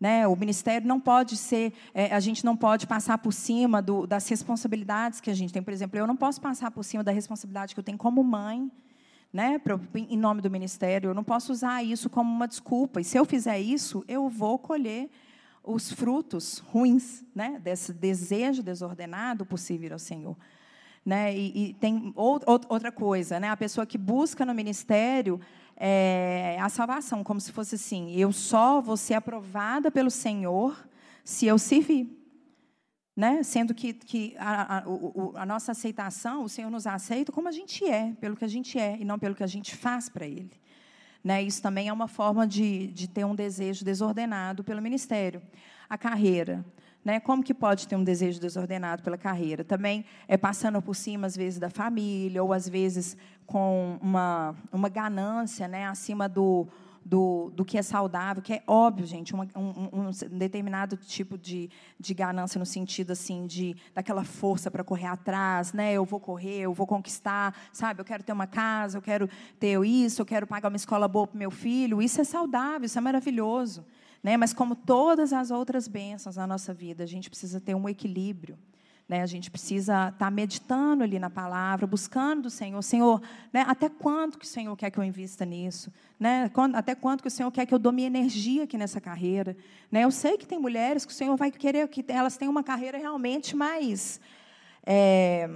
Né? 0.00 0.26
O 0.28 0.36
ministério 0.36 0.86
não 0.86 1.00
pode 1.00 1.36
ser, 1.36 1.72
é, 1.92 2.14
a 2.14 2.20
gente 2.20 2.44
não 2.44 2.56
pode 2.56 2.86
passar 2.86 3.18
por 3.18 3.32
cima 3.32 3.82
do, 3.82 4.06
das 4.06 4.28
responsabilidades 4.28 5.20
que 5.20 5.30
a 5.30 5.34
gente 5.34 5.52
tem. 5.52 5.62
Por 5.62 5.72
exemplo, 5.72 5.98
eu 5.98 6.06
não 6.06 6.16
posso 6.16 6.40
passar 6.40 6.70
por 6.70 6.84
cima 6.84 7.02
da 7.02 7.10
responsabilidade 7.10 7.74
que 7.74 7.80
eu 7.80 7.84
tenho 7.84 7.98
como 7.98 8.22
mãe, 8.22 8.70
né, 9.32 9.60
em 9.94 10.16
nome 10.16 10.40
do 10.40 10.50
ministério. 10.50 11.10
Eu 11.10 11.14
não 11.14 11.24
posso 11.24 11.52
usar 11.52 11.82
isso 11.82 12.08
como 12.08 12.30
uma 12.30 12.46
desculpa. 12.46 13.00
E 13.00 13.04
se 13.04 13.18
eu 13.18 13.24
fizer 13.24 13.58
isso, 13.58 14.04
eu 14.06 14.28
vou 14.28 14.58
colher 14.58 15.10
os 15.64 15.92
frutos 15.92 16.58
ruins 16.58 17.24
né, 17.34 17.60
desse 17.62 17.92
desejo 17.92 18.62
desordenado 18.62 19.44
por 19.44 19.58
servir 19.58 19.92
ao 19.92 19.98
Senhor. 19.98 20.36
Né? 21.04 21.36
E, 21.36 21.70
e 21.70 21.74
tem 21.74 22.12
outra 22.14 22.92
coisa, 22.92 23.40
né? 23.40 23.48
a 23.48 23.56
pessoa 23.56 23.86
que 23.86 23.98
busca 23.98 24.46
no 24.46 24.54
ministério 24.54 25.40
é, 25.80 26.58
a 26.60 26.68
salvação, 26.68 27.22
como 27.22 27.40
se 27.40 27.52
fosse 27.52 27.76
assim: 27.76 28.12
eu 28.14 28.32
só 28.32 28.80
vou 28.80 28.96
ser 28.96 29.14
aprovada 29.14 29.90
pelo 29.90 30.10
Senhor 30.10 30.76
se 31.22 31.46
eu 31.46 31.58
servir. 31.58 32.16
Né? 33.16 33.42
Sendo 33.42 33.74
que, 33.74 33.92
que 33.92 34.36
a, 34.38 34.78
a, 34.78 34.84
a, 35.42 35.46
nossa 35.46 35.72
aceitação, 35.72 36.44
o 36.44 36.48
Senhor 36.48 36.70
nos 36.70 36.86
aceita 36.86 37.32
como 37.32 37.48
a 37.48 37.52
gente 37.52 37.84
é, 37.84 38.12
pelo 38.20 38.36
que 38.36 38.44
a 38.44 38.48
gente 38.48 38.78
é, 38.78 38.96
e 38.98 39.04
não 39.04 39.18
pelo 39.18 39.34
que 39.34 39.42
a 39.42 39.46
gente 39.46 39.74
faz 39.74 40.08
para 40.08 40.24
Ele. 40.24 40.52
Né? 41.22 41.42
Isso 41.42 41.60
também 41.60 41.88
é 41.88 41.92
uma 41.92 42.06
forma 42.06 42.46
de, 42.46 42.86
de 42.88 43.08
ter 43.08 43.24
um 43.24 43.34
desejo 43.34 43.84
desordenado 43.84 44.62
pelo 44.62 44.80
ministério. 44.80 45.42
A 45.88 45.98
carreira. 45.98 46.64
Né? 47.08 47.18
Como 47.18 47.42
que 47.42 47.54
pode 47.54 47.88
ter 47.88 47.96
um 47.96 48.04
desejo 48.04 48.38
desordenado 48.38 49.02
pela 49.02 49.16
carreira? 49.16 49.64
Também 49.64 50.04
é 50.28 50.36
passando 50.36 50.82
por 50.82 50.94
cima, 50.94 51.26
às 51.26 51.34
vezes, 51.34 51.58
da 51.58 51.70
família, 51.70 52.44
ou 52.44 52.52
às 52.52 52.68
vezes 52.68 53.16
com 53.46 53.98
uma, 54.02 54.54
uma 54.70 54.90
ganância 54.90 55.66
né? 55.66 55.86
acima 55.86 56.28
do, 56.28 56.68
do, 57.02 57.50
do 57.54 57.64
que 57.64 57.78
é 57.78 57.82
saudável, 57.82 58.42
que 58.42 58.52
é 58.52 58.62
óbvio, 58.66 59.06
gente, 59.06 59.32
uma, 59.32 59.48
um, 59.56 60.08
um, 60.08 60.10
determinado 60.32 60.98
tipo 60.98 61.38
de, 61.38 61.70
de 61.98 62.12
ganância 62.12 62.58
no 62.58 62.66
sentido 62.66 63.12
assim 63.12 63.46
de 63.46 63.74
daquela 63.94 64.22
força 64.22 64.70
para 64.70 64.84
correr 64.84 65.06
atrás, 65.06 65.72
né? 65.72 65.94
Eu 65.94 66.04
vou 66.04 66.20
correr, 66.20 66.60
eu 66.60 66.74
vou 66.74 66.86
conquistar, 66.86 67.56
sabe? 67.72 68.02
Eu 68.02 68.04
quero 68.04 68.22
ter 68.22 68.34
uma 68.34 68.46
casa, 68.46 68.98
eu 68.98 69.02
quero 69.02 69.30
ter 69.58 69.82
isso, 69.82 70.20
eu 70.20 70.26
quero 70.26 70.46
pagar 70.46 70.68
uma 70.68 70.76
escola 70.76 71.08
boa 71.08 71.26
para 71.26 71.38
meu 71.38 71.50
filho. 71.50 72.02
Isso 72.02 72.20
é 72.20 72.24
saudável, 72.24 72.84
isso 72.84 72.98
é 72.98 73.00
maravilhoso, 73.00 73.82
né? 74.22 74.36
Mas 74.36 74.52
como 74.52 74.74
todas 74.74 75.32
as 75.32 75.50
outras 75.50 75.86
bênçãos 75.86 76.36
na 76.36 76.46
nossa 76.46 76.74
vida, 76.74 77.04
a 77.04 77.06
gente 77.06 77.28
precisa 77.28 77.60
ter 77.60 77.74
um 77.74 77.88
equilíbrio. 77.88 78.58
Né, 79.08 79.22
a 79.22 79.26
gente 79.26 79.50
precisa 79.50 80.08
estar 80.08 80.26
tá 80.26 80.30
meditando 80.30 81.02
ali 81.02 81.18
na 81.18 81.30
palavra, 81.30 81.86
buscando 81.86 82.42
do 82.42 82.50
Senhor. 82.50 82.82
Senhor, 82.82 83.22
né, 83.50 83.64
até 83.66 83.88
quanto 83.88 84.38
que 84.38 84.44
o 84.44 84.48
Senhor 84.48 84.76
quer 84.76 84.90
que 84.90 84.98
eu 84.98 85.02
invista 85.02 85.46
nisso? 85.46 85.90
Né? 86.20 86.50
Até 86.74 86.94
quanto 86.94 87.22
que 87.22 87.28
o 87.28 87.30
Senhor 87.30 87.50
quer 87.50 87.64
que 87.64 87.72
eu 87.72 87.78
dou 87.78 87.90
minha 87.90 88.06
energia 88.06 88.64
aqui 88.64 88.76
nessa 88.76 89.00
carreira? 89.00 89.56
Né? 89.90 90.04
Eu 90.04 90.10
sei 90.10 90.36
que 90.36 90.46
tem 90.46 90.58
mulheres 90.58 91.06
que 91.06 91.12
o 91.12 91.14
Senhor 91.14 91.34
vai 91.38 91.50
querer 91.50 91.88
que 91.88 92.04
elas 92.06 92.36
tenham 92.36 92.50
uma 92.50 92.62
carreira 92.62 92.98
realmente 92.98 93.56
mais... 93.56 94.20
É, 94.84 95.48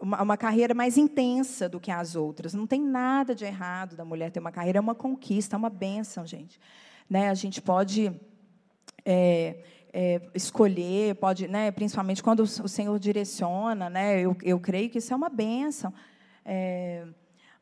uma, 0.00 0.22
uma, 0.22 0.36
carreira 0.36 0.74
mais 0.74 0.96
intensa 0.96 1.68
do 1.68 1.78
que 1.80 1.90
as 1.90 2.16
outras. 2.16 2.54
Não 2.54 2.66
tem 2.66 2.80
nada 2.80 3.34
de 3.34 3.44
errado 3.44 3.96
da 3.96 4.04
mulher 4.04 4.30
ter 4.30 4.40
uma 4.40 4.52
carreira, 4.52 4.78
é 4.78 4.80
uma 4.80 4.94
conquista, 4.94 5.56
é 5.56 5.58
uma 5.58 5.70
bênção, 5.70 6.26
gente. 6.26 6.58
Né? 7.08 7.30
A 7.30 7.34
gente 7.34 7.60
pode... 7.62 8.12
É, 9.04 9.56
é, 9.96 10.20
escolher, 10.34 11.14
pode, 11.14 11.46
né, 11.46 11.70
principalmente 11.70 12.20
quando 12.20 12.40
o 12.40 12.68
Senhor 12.68 12.98
direciona, 12.98 13.88
né, 13.88 14.20
eu, 14.20 14.36
eu 14.42 14.58
creio 14.58 14.90
que 14.90 14.98
isso 14.98 15.12
é 15.12 15.16
uma 15.16 15.28
bênção. 15.28 15.94
É, 16.44 17.06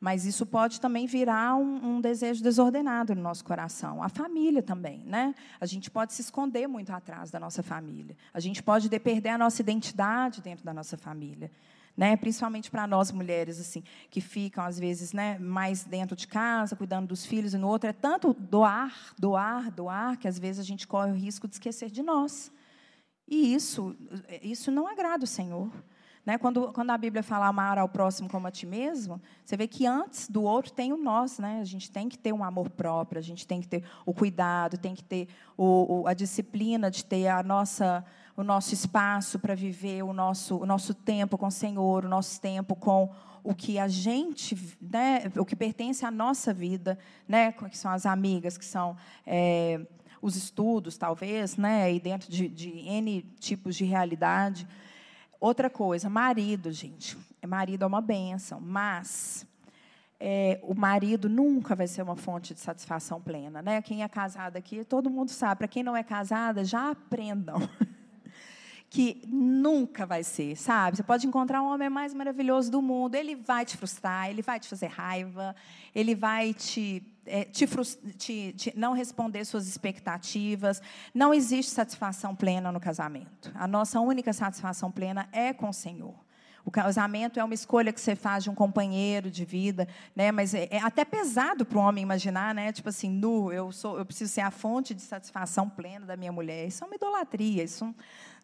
mas 0.01 0.25
isso 0.25 0.45
pode 0.45 0.81
também 0.81 1.07
virar 1.07 1.55
um, 1.55 1.97
um, 1.97 2.01
desejo 2.01 2.43
desordenado 2.43 3.15
no 3.15 3.23
nosso 3.23 3.45
coração. 3.45 4.03
A 4.03 4.09
família 4.09 4.61
também, 4.61 5.05
né? 5.07 5.33
A 5.61 5.67
gente 5.67 5.89
pode 5.89 6.13
se 6.13 6.23
esconder 6.23 6.67
muito 6.67 6.91
atrás 6.91 7.31
da 7.31 7.39
nossa 7.39 7.63
família. 7.63 8.17
A 8.35 8.41
gente 8.41 8.61
pode 8.65 8.89
perder 8.99 9.29
a 9.29 9.39
nossa 9.39 9.63
identidade 9.63 10.43
dentro 10.43 10.65
da 10.65 10.75
nossa 10.75 10.99
família 10.99 11.53
né? 11.97 12.17
Principalmente 12.17 12.71
para 12.71 12.87
nós 12.87 13.11
mulheres 13.13 13.61
assim, 13.61 13.83
que 14.11 14.21
ficam 14.21 14.65
às 14.65 14.79
vezes, 14.79 15.13
né, 15.13 15.39
mais 15.39 15.85
dentro 15.85 16.17
de 16.17 16.27
casa, 16.27 16.77
cuidando 16.77 17.09
dos 17.09 17.27
filhos 17.27 17.55
e 17.55 17.59
no 17.59 17.69
outro 17.69 17.89
é 17.89 17.93
tanto 17.93 18.33
doar, 18.33 19.15
doar, 19.19 19.71
doar 19.71 20.17
que 20.19 20.29
às 20.29 20.39
vezes 20.39 20.61
a 20.61 20.65
gente 20.65 20.87
corre 20.87 21.11
o 21.11 21.15
risco 21.15 21.47
de 21.47 21.55
esquecer 21.55 21.91
de 21.91 22.03
nós. 22.03 22.51
E 23.29 23.55
isso, 23.55 23.97
isso 24.43 24.71
não 24.71 24.87
agrada 24.87 25.25
o 25.25 25.27
Senhor. 25.27 25.71
Né? 26.25 26.39
Quando, 26.39 26.73
quando 26.73 26.91
a 26.91 26.99
Bíblia 26.99 27.23
fala 27.23 27.47
amar 27.47 27.79
ao 27.79 27.89
próximo 27.89 28.29
como 28.29 28.47
a 28.47 28.51
ti 28.51 28.65
mesmo, 28.65 29.21
você 29.45 29.57
vê 29.57 29.67
que 29.67 29.87
antes 29.87 30.29
do 30.29 30.43
outro 30.43 30.73
tem 30.73 30.93
o 30.93 30.97
nós. 30.97 31.39
Né? 31.39 31.61
A 31.61 31.65
gente 31.65 31.91
tem 31.91 32.09
que 32.09 32.19
ter 32.19 32.33
um 32.33 32.45
amor 32.45 32.71
próprio, 32.71 33.19
a 33.19 33.23
gente 33.23 33.47
tem 33.47 33.61
que 33.61 33.67
ter 33.67 33.85
o 34.07 34.15
cuidado, 34.15 34.79
tem 34.79 34.95
que 34.95 35.03
ter 35.03 35.29
o, 35.57 36.03
o, 36.03 36.07
a 36.07 36.15
disciplina 36.15 36.91
de 36.91 37.05
ter 37.05 37.27
a 37.27 37.43
nossa, 37.43 38.05
o 38.37 38.43
nosso 38.43 38.73
espaço 38.73 39.39
para 39.39 39.55
viver 39.55 40.03
o 40.03 40.13
nosso, 40.13 40.57
o 40.57 40.67
nosso 40.67 40.95
tempo 40.95 41.37
com 41.37 41.47
o 41.47 41.51
Senhor, 41.51 42.05
o 42.05 42.09
nosso 42.09 42.41
tempo 42.41 42.75
com 42.75 43.11
o 43.45 43.55
que 43.55 43.79
a 43.79 43.89
gente, 43.89 44.57
né, 44.81 45.25
o 45.37 45.45
que 45.45 45.57
pertence 45.57 46.05
à 46.05 46.11
nossa 46.11 46.55
vida, 46.55 46.99
né, 47.29 47.53
que 47.53 47.77
são 47.77 47.91
as 47.91 48.07
amigas, 48.07 48.57
que 48.57 48.65
são 48.65 48.97
é, 49.27 49.81
os 50.21 50.37
estudos, 50.37 50.97
talvez, 50.97 51.57
né, 51.57 51.93
e 51.93 51.99
dentro 51.99 52.31
de, 52.31 52.49
de 52.49 52.69
N 52.71 53.23
tipos 53.41 53.75
de 53.75 53.85
realidade. 53.85 54.67
Outra 55.41 55.69
coisa, 55.69 56.09
marido, 56.09 56.71
gente. 56.71 57.19
Marido 57.45 57.83
é 57.83 57.87
uma 57.87 58.01
benção, 58.01 58.61
mas 58.61 59.45
é, 60.21 60.61
o 60.63 60.73
marido 60.73 61.29
nunca 61.29 61.75
vai 61.75 61.89
ser 61.89 62.01
uma 62.03 62.15
fonte 62.15 62.55
de 62.55 62.61
satisfação 62.61 63.21
plena. 63.21 63.61
Né? 63.61 63.83
Quem 63.83 64.05
é 64.05 64.09
casado 64.09 64.57
aqui, 64.57 64.85
todo 64.85 65.11
mundo 65.11 65.31
sabe. 65.31 65.59
Para 65.59 65.69
quem 65.69 65.83
não 65.83 65.97
é 65.97 66.05
casada, 66.05 66.65
já 66.65 66.93
aprendam. 66.93 67.57
que 68.93 69.23
nunca 69.27 70.05
vai 70.05 70.23
ser, 70.23 70.55
sabe? 70.55 70.99
Você 70.99 71.03
pode 71.03 71.27
encontrar 71.27 71.63
um 71.63 71.73
homem 71.73 71.89
mais 71.89 72.13
maravilhoso 72.13 72.71
do 72.71 72.83
mundo, 72.83 73.15
ele 73.15 73.35
vai 73.35 73.65
te 73.65 73.75
frustrar, 73.75 74.29
ele 74.29 74.43
vai 74.43 74.61
te 74.61 74.69
fazer 74.69 74.89
raiva, 74.89 75.57
ele 75.95 76.15
vai 76.15 76.53
te, 76.53 77.03
é, 77.25 77.43
te, 77.45 77.67
te, 78.19 78.53
te, 78.53 78.73
não 78.77 78.93
responder 78.93 79.47
suas 79.47 79.67
expectativas. 79.67 80.83
Não 81.15 81.33
existe 81.33 81.73
satisfação 81.73 82.37
plena 82.37 82.71
no 82.71 82.79
casamento. 82.79 83.51
A 83.55 83.67
nossa 83.67 83.99
única 83.99 84.31
satisfação 84.35 84.93
plena 84.93 85.27
é 85.33 85.55
com 85.55 85.71
o 85.71 85.73
Senhor. 85.73 86.15
O 86.63 86.71
casamento 86.71 87.41
é 87.41 87.45
uma 87.45 87.55
escolha 87.55 87.95
que 87.95 88.01
você 88.01 88.15
faz 88.15 88.45
de 88.45 88.51
um 88.51 88.55
companheiro 88.55 89.31
de 89.31 89.45
vida, 89.47 89.89
né? 90.15 90.31
Mas 90.31 90.53
é, 90.53 90.69
é 90.71 90.79
até 90.83 91.03
pesado 91.03 91.65
para 91.65 91.79
o 91.79 91.81
homem 91.81 92.03
imaginar, 92.03 92.55
né? 92.55 92.71
Tipo 92.73 92.91
assim, 92.91 93.11
nu, 93.11 93.51
eu 93.51 93.73
sou, 93.73 93.99
eu 93.99 94.05
preciso 94.05 94.31
ser 94.31 94.43
a 94.43 94.51
fonte 94.51 94.95
de 94.95 95.01
satisfação 95.01 95.67
plena 95.69 96.05
da 96.05 96.17
minha 96.17 96.31
mulher. 96.31 96.69
Isso 96.69 96.85
é 96.85 96.87
uma 96.87 96.95
idolatria. 96.95 97.65
Isso 97.65 97.93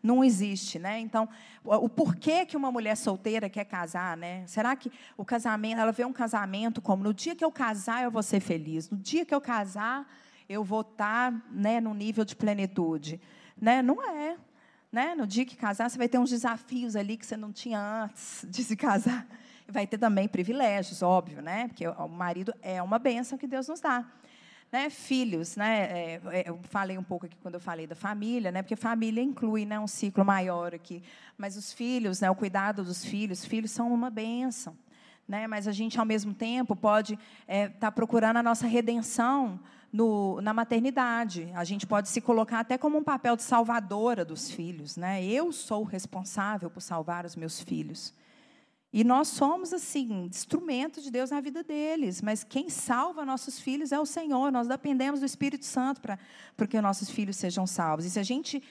não 0.03 0.23
existe, 0.23 0.79
né? 0.79 0.99
Então, 0.99 1.29
o 1.65 1.89
porquê 1.89 2.47
que 2.47 2.57
uma 2.57 2.71
mulher 2.71 2.97
solteira 2.97 3.49
quer 3.49 3.65
casar, 3.65 4.17
né? 4.17 4.47
Será 4.47 4.75
que 4.77 4.91
o 5.17 5.25
casamento, 5.25 5.81
ela 5.81 5.93
vê 5.93 6.05
um 6.05 6.13
casamento 6.13 6.81
como 6.81 7.03
no 7.03 7.13
dia 7.13 7.35
que 7.35 7.45
eu 7.45 7.51
casar 7.51 8.05
eu 8.05 8.11
vou 8.11 8.23
ser 8.23 8.41
feliz, 8.41 8.89
no 8.91 8.97
dia 8.97 9.25
que 9.25 9.35
eu 9.35 9.41
casar 9.41 10.07
eu 10.49 10.65
vou 10.65 10.81
estar, 10.81 11.31
né, 11.51 11.79
no 11.79 11.93
nível 11.93 12.25
de 12.25 12.35
plenitude, 12.35 13.21
né? 13.61 13.83
Não 13.83 14.03
é, 14.03 14.37
né? 14.91 15.15
No 15.15 15.27
dia 15.27 15.45
que 15.45 15.57
casar 15.57 15.91
você 15.91 15.99
vai 15.99 16.09
ter 16.09 16.19
uns 16.19 16.31
desafios 16.31 16.97
ali 16.97 17.17
que 17.17 17.27
você 17.27 17.37
não 17.37 17.53
tinha 17.53 17.79
antes 18.05 18.47
de 18.49 18.65
se 18.65 18.77
casar. 18.77 19.27
Vai 19.69 19.87
ter 19.87 19.99
também 19.99 20.27
privilégios, 20.27 21.03
óbvio, 21.03 21.43
né? 21.43 21.69
Porque 21.69 21.87
o 21.87 22.09
marido 22.09 22.55
é 22.63 22.83
uma 22.83 22.99
bênção 22.99 23.37
que 23.37 23.47
Deus 23.47 23.69
nos 23.69 23.81
dá. 23.81 24.07
Né, 24.71 24.91
filhos, 24.91 25.57
né, 25.57 25.85
é, 25.85 26.21
é, 26.27 26.45
eu 26.51 26.61
falei 26.65 26.99
um 26.99 27.03
pouco 27.03 27.25
aqui 27.25 27.37
quando 27.41 27.55
eu 27.55 27.61
falei 27.61 27.87
da 27.87 27.95
família, 27.95 28.53
né, 28.53 28.61
porque 28.61 28.77
família 28.77 29.23
inclui 29.23 29.65
né, 29.65 29.81
um 29.81 29.87
ciclo 29.87 30.23
maior 30.23 30.75
aqui, 30.75 31.03
mas 31.39 31.57
os 31.57 31.73
filhos, 31.73 32.21
né, 32.21 32.31
o 32.31 32.35
cuidado 32.35 32.85
dos 32.85 33.03
filhos, 33.03 33.47
filhos 33.47 33.71
são 33.71 33.91
uma 33.91 34.11
bênção, 34.11 34.77
né, 35.27 35.47
mas 35.47 35.67
a 35.67 35.73
gente 35.73 35.99
ao 35.99 36.05
mesmo 36.05 36.35
tempo 36.35 36.77
pode 36.77 37.15
estar 37.15 37.25
é, 37.47 37.69
tá 37.69 37.91
procurando 37.91 38.37
a 38.37 38.43
nossa 38.43 38.67
redenção 38.67 39.59
no, 39.91 40.39
na 40.43 40.53
maternidade, 40.53 41.51
a 41.55 41.65
gente 41.65 41.87
pode 41.87 42.11
se 42.11 42.21
colocar 42.21 42.61
até 42.61 42.77
como 42.77 42.99
um 42.99 43.03
papel 43.03 43.37
de 43.37 43.45
salvadora 43.45 44.23
dos 44.23 44.51
filhos, 44.51 44.99
né, 44.99 45.25
eu 45.25 45.51
sou 45.51 45.83
responsável 45.83 46.69
por 46.69 46.83
salvar 46.83 47.25
os 47.25 47.35
meus 47.35 47.59
filhos, 47.59 48.13
e 48.91 49.05
nós 49.05 49.29
somos, 49.29 49.75
assim, 49.75 50.25
instrumentos 50.25 51.05
de 51.05 51.11
Deus 51.11 51.31
na 51.31 51.41
vida 51.41 51.63
deles. 51.63 52.23
Mas 52.23 52.43
quem 52.43 52.71
salva 52.71 53.25
nossos 53.25 53.61
filhos 53.61 53.93
é 53.93 54.01
o 54.01 54.07
Senhor. 54.07 54.51
Nós 54.51 54.67
dependemos 54.67 55.21
do 55.21 55.27
Espírito 55.27 55.67
Santo 55.67 56.01
para 56.01 56.67
que 56.67 56.81
nossos 56.81 57.11
filhos 57.11 57.37
sejam 57.37 57.67
salvos. 57.67 58.07
E 58.07 58.11
se 58.11 58.19
a 58.19 58.23
gente 58.23 58.63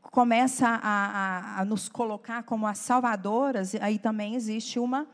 começa 0.00 0.66
a, 0.66 0.78
a, 0.82 1.60
a 1.60 1.64
nos 1.66 1.86
colocar 1.86 2.44
como 2.44 2.66
as 2.66 2.78
salvadoras, 2.78 3.74
aí 3.74 3.98
também 3.98 4.34
existe 4.34 4.78
uma, 4.78 5.06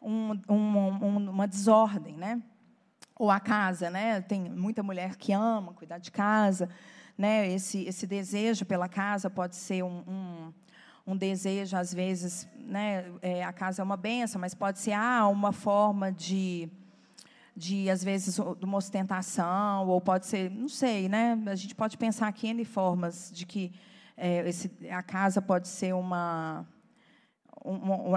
um, 0.00 0.32
um, 0.48 1.30
uma 1.30 1.46
desordem, 1.46 2.16
né? 2.16 2.42
Ou 3.18 3.30
a 3.30 3.38
casa, 3.38 3.90
né? 3.90 4.22
Tem 4.22 4.40
muita 4.40 4.82
mulher 4.82 5.16
que 5.16 5.32
ama 5.32 5.74
cuidar 5.74 5.98
de 5.98 6.10
casa, 6.10 6.70
né? 7.16 7.52
Esse, 7.52 7.84
esse 7.84 8.06
desejo 8.06 8.64
pela 8.64 8.88
casa 8.88 9.28
pode 9.28 9.54
ser 9.54 9.82
um, 9.82 10.02
um 10.08 10.52
um 11.06 11.16
desejo, 11.16 11.76
às 11.76 11.94
vezes, 11.94 12.48
né, 12.58 13.04
é, 13.22 13.44
a 13.44 13.52
casa 13.52 13.80
é 13.80 13.84
uma 13.84 13.96
benção, 13.96 14.40
mas 14.40 14.54
pode 14.54 14.80
ser 14.80 14.92
ah, 14.92 15.28
uma 15.28 15.52
forma 15.52 16.10
de, 16.10 16.68
de, 17.56 17.88
às 17.88 18.02
vezes, 18.02 18.38
uma 18.38 18.78
ostentação, 18.78 19.86
ou 19.86 20.00
pode 20.00 20.26
ser, 20.26 20.50
não 20.50 20.68
sei, 20.68 21.08
né? 21.08 21.40
A 21.46 21.54
gente 21.54 21.74
pode 21.74 21.96
pensar 21.96 22.26
aqui 22.26 22.48
em 22.48 22.64
formas 22.64 23.30
de 23.32 23.46
que 23.46 23.72
é, 24.16 24.48
esse, 24.48 24.70
a 24.90 25.02
casa 25.02 25.40
pode 25.40 25.68
ser 25.68 25.94
uma 25.94 26.66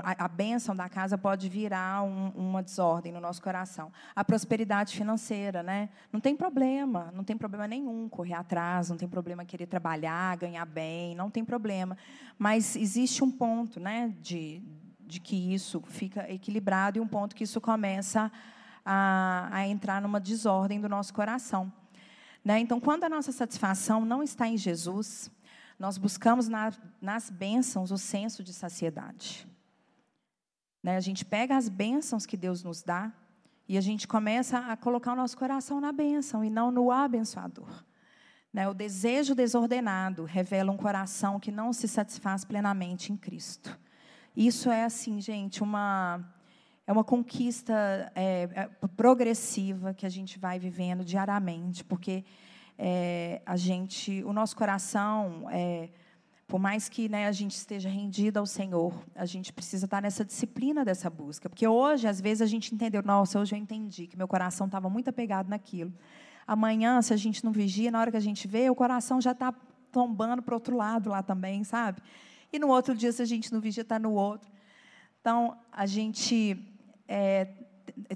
a 0.03 0.27
bênção 0.27 0.75
da 0.75 0.87
casa 0.87 1.17
pode 1.17 1.49
virar 1.49 2.03
um, 2.03 2.29
uma 2.29 2.61
desordem 2.61 3.11
no 3.11 3.19
nosso 3.19 3.41
coração. 3.41 3.91
A 4.15 4.23
prosperidade 4.23 4.95
financeira, 4.95 5.63
né? 5.63 5.89
Não 6.11 6.19
tem 6.19 6.35
problema, 6.35 7.11
não 7.13 7.23
tem 7.23 7.37
problema 7.37 7.67
nenhum 7.67 8.07
correr 8.07 8.35
atrás, 8.35 8.89
não 8.89 8.97
tem 8.97 9.07
problema 9.07 9.43
querer 9.45 9.65
trabalhar, 9.65 10.37
ganhar 10.37 10.65
bem, 10.65 11.15
não 11.15 11.29
tem 11.29 11.43
problema. 11.43 11.97
Mas 12.37 12.75
existe 12.75 13.23
um 13.23 13.31
ponto, 13.31 13.79
né, 13.79 14.13
de, 14.21 14.61
de 15.05 15.19
que 15.19 15.53
isso 15.53 15.81
fica 15.87 16.31
equilibrado 16.31 16.97
e 16.97 17.01
um 17.01 17.07
ponto 17.07 17.35
que 17.35 17.43
isso 17.43 17.59
começa 17.59 18.31
a, 18.85 19.49
a 19.51 19.67
entrar 19.67 20.01
numa 20.01 20.19
desordem 20.19 20.79
do 20.79 20.87
nosso 20.87 21.13
coração. 21.13 21.71
Né? 22.43 22.59
Então, 22.59 22.79
quando 22.79 23.03
a 23.03 23.09
nossa 23.09 23.31
satisfação 23.31 24.05
não 24.05 24.23
está 24.23 24.47
em 24.47 24.57
Jesus, 24.57 25.31
nós 25.79 25.97
buscamos 25.97 26.49
na, 26.49 26.73
nas 27.01 27.29
bênçãos 27.29 27.89
o 27.89 27.97
senso 27.97 28.43
de 28.43 28.53
saciedade. 28.53 29.47
Né? 30.83 30.97
A 30.97 30.99
gente 30.99 31.23
pega 31.23 31.55
as 31.55 31.69
bênçãos 31.69 32.25
que 32.25 32.35
Deus 32.35 32.63
nos 32.63 32.83
dá 32.83 33.11
E 33.67 33.77
a 33.77 33.81
gente 33.81 34.07
começa 34.07 34.57
a 34.57 34.75
colocar 34.75 35.13
o 35.13 35.15
nosso 35.15 35.37
coração 35.37 35.79
na 35.79 35.91
bênção 35.91 36.43
e 36.43 36.49
não 36.49 36.71
no 36.71 36.91
abençoador. 36.91 37.85
Né? 38.51 38.67
O 38.67 38.73
desejo 38.73 39.35
desordenado 39.35 40.25
revela 40.25 40.71
um 40.71 40.77
coração 40.77 41.39
que 41.39 41.51
não 41.51 41.71
se 41.71 41.87
satisfaz 41.87 42.43
plenamente 42.43 43.13
em 43.13 43.17
Cristo. 43.17 43.79
Isso 44.35 44.69
é 44.69 44.83
assim, 44.83 45.21
gente, 45.21 45.61
uma 45.61 46.19
é 46.87 46.91
uma 46.91 47.03
conquista 47.03 48.11
é, 48.15 48.49
é, 48.55 48.67
progressiva 48.97 49.93
que 49.93 50.07
a 50.07 50.09
gente 50.09 50.39
vai 50.39 50.57
vivendo 50.57 51.05
diariamente, 51.05 51.83
porque 51.83 52.25
é, 52.81 53.41
a 53.45 53.57
gente, 53.57 54.23
o 54.23 54.31
nosso 54.31 54.55
coração, 54.55 55.49
é, 55.51 55.89
por 56.47 56.61
mais 56.61 56.87
que 56.87 57.09
né, 57.09 57.27
a 57.27 57.31
gente 57.33 57.51
esteja 57.51 57.89
rendido 57.89 58.39
ao 58.39 58.45
Senhor, 58.45 58.93
a 59.13 59.25
gente 59.25 59.51
precisa 59.51 59.85
estar 59.85 60.01
nessa 60.01 60.23
disciplina 60.23 60.85
dessa 60.85 61.09
busca, 61.09 61.49
porque 61.49 61.67
hoje, 61.67 62.07
às 62.07 62.21
vezes, 62.21 62.41
a 62.41 62.45
gente 62.45 62.73
entendeu, 62.73 63.03
nossa, 63.03 63.37
hoje 63.37 63.53
eu 63.53 63.59
entendi 63.59 64.07
que 64.07 64.15
meu 64.15 64.29
coração 64.29 64.65
estava 64.65 64.89
muito 64.89 65.09
apegado 65.09 65.49
naquilo. 65.49 65.93
Amanhã, 66.47 67.01
se 67.01 67.13
a 67.13 67.17
gente 67.17 67.43
não 67.43 67.51
vigia, 67.51 67.91
na 67.91 67.99
hora 67.99 68.11
que 68.11 68.17
a 68.17 68.21
gente 68.21 68.47
vê, 68.47 68.69
o 68.69 68.75
coração 68.75 69.19
já 69.19 69.33
está 69.33 69.53
tombando 69.91 70.41
para 70.41 70.55
outro 70.55 70.77
lado 70.77 71.09
lá 71.09 71.21
também, 71.21 71.65
sabe? 71.65 72.01
E 72.51 72.57
no 72.57 72.69
outro 72.69 72.95
dia, 72.95 73.11
se 73.11 73.21
a 73.21 73.25
gente 73.25 73.51
não 73.51 73.59
vigia, 73.59 73.81
está 73.81 73.99
no 73.99 74.13
outro. 74.13 74.49
Então, 75.19 75.57
a 75.69 75.85
gente 75.85 76.57
é, 77.09 77.49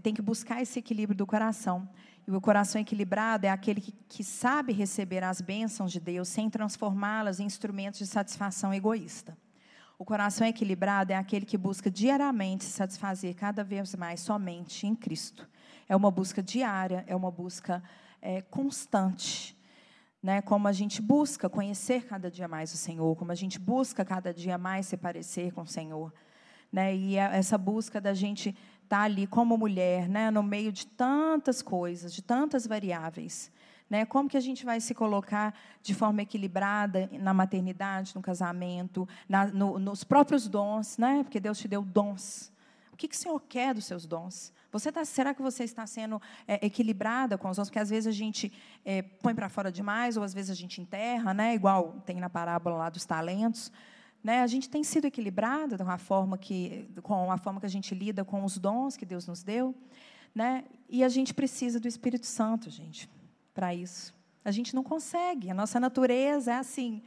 tem 0.01 0.13
que 0.13 0.21
buscar 0.21 0.61
esse 0.61 0.79
equilíbrio 0.79 1.17
do 1.17 1.25
coração. 1.25 1.87
E 2.25 2.31
o 2.31 2.39
coração 2.39 2.79
equilibrado 2.79 3.45
é 3.45 3.49
aquele 3.49 3.81
que, 3.81 3.91
que 3.91 4.23
sabe 4.23 4.71
receber 4.71 5.23
as 5.23 5.41
bênçãos 5.41 5.91
de 5.91 5.99
Deus 5.99 6.29
sem 6.29 6.49
transformá-las 6.49 7.39
em 7.39 7.45
instrumentos 7.45 7.99
de 7.99 8.07
satisfação 8.07 8.73
egoísta. 8.73 9.37
O 9.99 10.05
coração 10.05 10.47
equilibrado 10.47 11.11
é 11.11 11.15
aquele 11.15 11.45
que 11.45 11.57
busca 11.57 11.89
diariamente 11.89 12.63
se 12.63 12.71
satisfazer 12.71 13.35
cada 13.35 13.63
vez 13.63 13.93
mais 13.95 14.21
somente 14.21 14.87
em 14.87 14.95
Cristo. 14.95 15.47
É 15.87 15.95
uma 15.95 16.09
busca 16.09 16.41
diária, 16.41 17.03
é 17.07 17.15
uma 17.15 17.29
busca 17.29 17.83
é, 18.21 18.41
constante. 18.41 19.57
Né, 20.21 20.41
como 20.41 20.69
a 20.69 20.71
gente 20.71 21.01
busca 21.01 21.49
conhecer 21.49 22.05
cada 22.05 22.31
dia 22.31 22.47
mais 22.47 22.73
o 22.73 22.77
Senhor, 22.77 23.13
como 23.17 23.33
a 23.33 23.35
gente 23.35 23.59
busca 23.59 24.05
cada 24.05 24.33
dia 24.33 24.57
mais 24.57 24.85
se 24.85 24.95
parecer 24.95 25.51
com 25.51 25.63
o 25.63 25.67
Senhor. 25.67 26.13
Né, 26.71 26.95
e 26.95 27.17
é 27.17 27.37
essa 27.37 27.57
busca 27.57 27.99
da 27.99 28.13
gente 28.13 28.55
está 28.93 29.01
ali 29.01 29.25
como 29.25 29.57
mulher, 29.57 30.07
né, 30.07 30.29
no 30.29 30.43
meio 30.43 30.71
de 30.71 30.85
tantas 30.85 31.63
coisas, 31.63 32.13
de 32.13 32.21
tantas 32.21 32.67
variáveis. 32.67 33.51
Né? 33.89 34.05
Como 34.05 34.29
que 34.29 34.37
a 34.37 34.39
gente 34.39 34.63
vai 34.63 34.79
se 34.79 34.93
colocar 34.93 35.51
de 35.81 35.95
forma 35.95 36.21
equilibrada 36.21 37.09
na 37.13 37.33
maternidade, 37.33 38.13
no 38.15 38.21
casamento, 38.21 39.09
na, 39.27 39.47
no, 39.47 39.79
nos 39.79 40.03
próprios 40.03 40.47
dons, 40.47 40.99
né? 40.99 41.23
porque 41.23 41.39
Deus 41.39 41.57
te 41.57 41.67
deu 41.67 41.81
dons. 41.81 42.51
O 42.91 42.95
que, 42.95 43.07
que 43.07 43.15
o 43.15 43.17
Senhor 43.17 43.39
quer 43.49 43.73
dos 43.73 43.85
seus 43.85 44.05
dons? 44.05 44.53
Você 44.71 44.91
tá, 44.91 45.03
será 45.03 45.33
que 45.33 45.41
você 45.41 45.63
está 45.63 45.87
sendo 45.87 46.21
é, 46.47 46.63
equilibrada 46.63 47.35
com 47.35 47.49
os 47.49 47.57
dons? 47.57 47.69
Porque 47.69 47.79
às 47.79 47.89
vezes 47.89 48.05
a 48.05 48.11
gente 48.11 48.53
é, 48.85 49.01
põe 49.01 49.33
para 49.33 49.49
fora 49.49 49.71
demais, 49.71 50.17
ou 50.17 50.23
às 50.23 50.35
vezes 50.35 50.51
a 50.51 50.55
gente 50.55 50.79
enterra, 50.79 51.33
né? 51.33 51.55
igual 51.55 51.95
tem 52.05 52.19
na 52.19 52.29
parábola 52.29 52.77
lá 52.77 52.89
dos 52.91 53.05
talentos. 53.05 53.71
Né? 54.23 54.41
A 54.41 54.47
gente 54.47 54.69
tem 54.69 54.83
sido 54.83 55.05
equilibrada 55.05 55.77
com 55.77 55.91
a 55.91 55.97
forma 55.97 56.37
que, 56.37 56.87
com 57.01 57.29
a 57.29 57.37
forma 57.37 57.59
que 57.59 57.65
a 57.65 57.69
gente 57.69 57.93
lida 57.93 58.23
com 58.23 58.45
os 58.45 58.57
dons 58.57 58.95
que 58.95 59.05
Deus 59.05 59.27
nos 59.27 59.43
deu, 59.43 59.75
né? 60.33 60.63
E 60.87 61.03
a 61.03 61.09
gente 61.09 61.33
precisa 61.33 61.79
do 61.79 61.87
Espírito 61.87 62.25
Santo, 62.25 62.69
gente, 62.69 63.09
para 63.53 63.75
isso. 63.75 64.13
A 64.45 64.51
gente 64.51 64.73
não 64.73 64.83
consegue. 64.83 65.49
A 65.49 65.53
nossa 65.53 65.79
natureza 65.79 66.53
é 66.53 66.55
assim. 66.55 67.03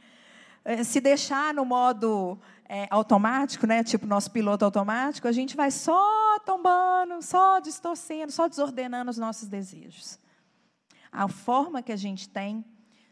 É, 0.63 0.83
se 0.83 0.99
deixar 1.01 1.53
no 1.53 1.65
modo 1.65 2.37
é, 2.67 2.87
automático, 2.89 3.65
né, 3.65 3.83
tipo 3.83 4.05
nosso 4.05 4.29
piloto 4.29 4.65
automático, 4.65 5.27
a 5.27 5.31
gente 5.31 5.55
vai 5.55 5.71
só 5.71 6.39
tombando, 6.45 7.21
só 7.21 7.59
distorcendo, 7.59 8.31
só 8.31 8.47
desordenando 8.47 9.09
os 9.09 9.17
nossos 9.17 9.47
desejos. 9.47 10.19
A 11.11 11.27
forma 11.27 11.81
que 11.81 11.91
a 11.91 11.95
gente 11.95 12.27
tem 12.27 12.65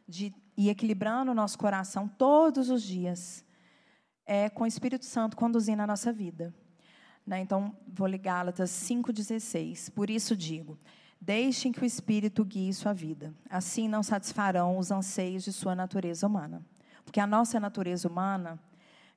de 0.07 0.33
ir 0.57 0.69
equilibrando 0.69 1.31
o 1.31 1.35
nosso 1.35 1.57
coração 1.57 2.07
todos 2.07 2.69
os 2.69 2.83
dias 2.83 3.44
é 4.25 4.49
com 4.49 4.63
o 4.63 4.67
Espírito 4.67 5.05
Santo 5.05 5.37
conduzindo 5.37 5.81
a 5.81 5.87
nossa 5.87 6.11
vida. 6.11 6.53
Né? 7.25 7.39
Então, 7.39 7.75
vou 7.87 8.07
ler 8.07 8.17
Gálatas 8.17 8.69
5,16. 8.71 9.91
Por 9.91 10.09
isso 10.09 10.35
digo: 10.35 10.77
deixem 11.19 11.71
que 11.71 11.81
o 11.81 11.85
Espírito 11.85 12.43
guie 12.43 12.73
sua 12.73 12.93
vida. 12.93 13.33
Assim 13.49 13.87
não 13.87 14.03
satisfarão 14.03 14.77
os 14.77 14.91
anseios 14.91 15.43
de 15.43 15.51
sua 15.51 15.75
natureza 15.75 16.27
humana. 16.27 16.65
Porque 17.03 17.19
a 17.19 17.27
nossa 17.27 17.59
natureza 17.59 18.07
humana 18.07 18.59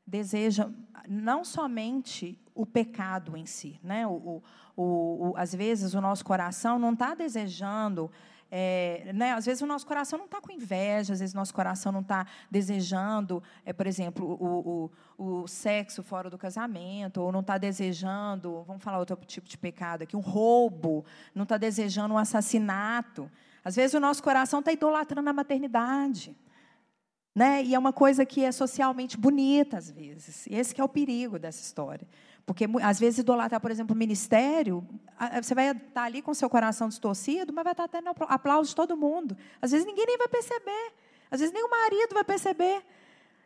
deseja 0.07 0.71
não 1.09 1.45
somente 1.45 2.39
o 2.55 2.65
pecado 2.67 3.37
em 3.37 3.47
si. 3.47 3.79
Né? 3.83 4.07
O, 4.07 4.43
o, 4.77 4.83
o, 5.31 5.35
às 5.37 5.55
vezes, 5.55 5.95
o 5.95 6.01
nosso 6.01 6.25
coração 6.25 6.79
não 6.79 6.93
está 6.93 7.15
desejando 7.15 8.11
é, 8.51 9.13
né, 9.15 9.33
às 9.33 9.45
vezes 9.45 9.63
o 9.63 9.67
nosso 9.67 9.87
coração 9.87 10.19
não 10.19 10.25
está 10.27 10.41
com 10.41 10.51
inveja, 10.51 11.13
às 11.13 11.21
vezes 11.21 11.35
o 11.35 11.37
nosso 11.37 11.53
coração 11.53 11.93
não 11.93 12.01
está 12.01 12.27
desejando, 12.51 13.43
é, 13.65 13.73
por 13.73 13.87
exemplo, 13.87 14.27
o, 14.27 14.91
o, 15.19 15.43
o 15.43 15.47
sexo 15.47 16.03
fora 16.03 16.31
do 16.31 16.39
casamento, 16.39 17.21
ou 17.21 17.31
não 17.31 17.41
está 17.41 17.59
desejando, 17.59 18.63
vamos 18.67 18.83
falar 18.83 18.99
outro 18.99 19.17
tipo 19.27 19.47
de 19.47 19.59
pecado 19.59 20.03
aqui, 20.03 20.17
um 20.17 20.21
roubo, 20.21 21.05
não 21.35 21.43
está 21.43 21.59
desejando 21.59 22.15
um 22.15 22.19
assassinato. 22.19 23.31
Às 23.63 23.77
vezes 23.77 23.95
o 23.95 24.01
nosso 24.01 24.23
coração 24.23 24.61
está 24.61 24.73
idolatrando 24.73 25.29
a 25.29 25.33
maternidade. 25.33 26.35
Né? 27.35 27.63
E 27.63 27.75
é 27.75 27.79
uma 27.79 27.93
coisa 27.93 28.27
que 28.27 28.43
é 28.43 28.51
socialmente 28.51 29.17
bonita, 29.17 29.77
às 29.77 29.91
vezes. 29.91 30.47
E 30.47 30.55
esse 30.55 30.81
é 30.81 30.83
o 30.83 30.89
perigo 30.89 31.39
dessa 31.39 31.61
história. 31.61 32.07
Porque, 32.49 32.65
às 32.83 32.99
vezes, 32.99 33.19
idolatrar, 33.19 33.61
por 33.61 33.71
exemplo, 33.71 33.95
o 33.95 33.99
ministério, 33.99 34.83
você 35.43 35.55
vai 35.55 35.73
estar 35.73 36.05
ali 36.05 36.23
com 36.23 36.33
seu 36.33 36.49
coração 36.49 36.89
distorcido, 36.89 37.53
mas 37.53 37.63
vai 37.63 37.75
estar 37.75 37.87
tendo 37.89 38.09
aplauso 38.21 38.71
de 38.71 38.75
todo 38.75 38.97
mundo. 38.97 39.37
Às 39.61 39.73
vezes, 39.73 39.87
ninguém 39.87 40.07
nem 40.07 40.17
vai 40.17 40.29
perceber. 40.29 40.95
Às 41.31 41.41
vezes, 41.41 41.53
nem 41.53 41.63
o 41.63 41.69
marido 41.69 42.15
vai 42.15 42.25
perceber. 42.25 42.83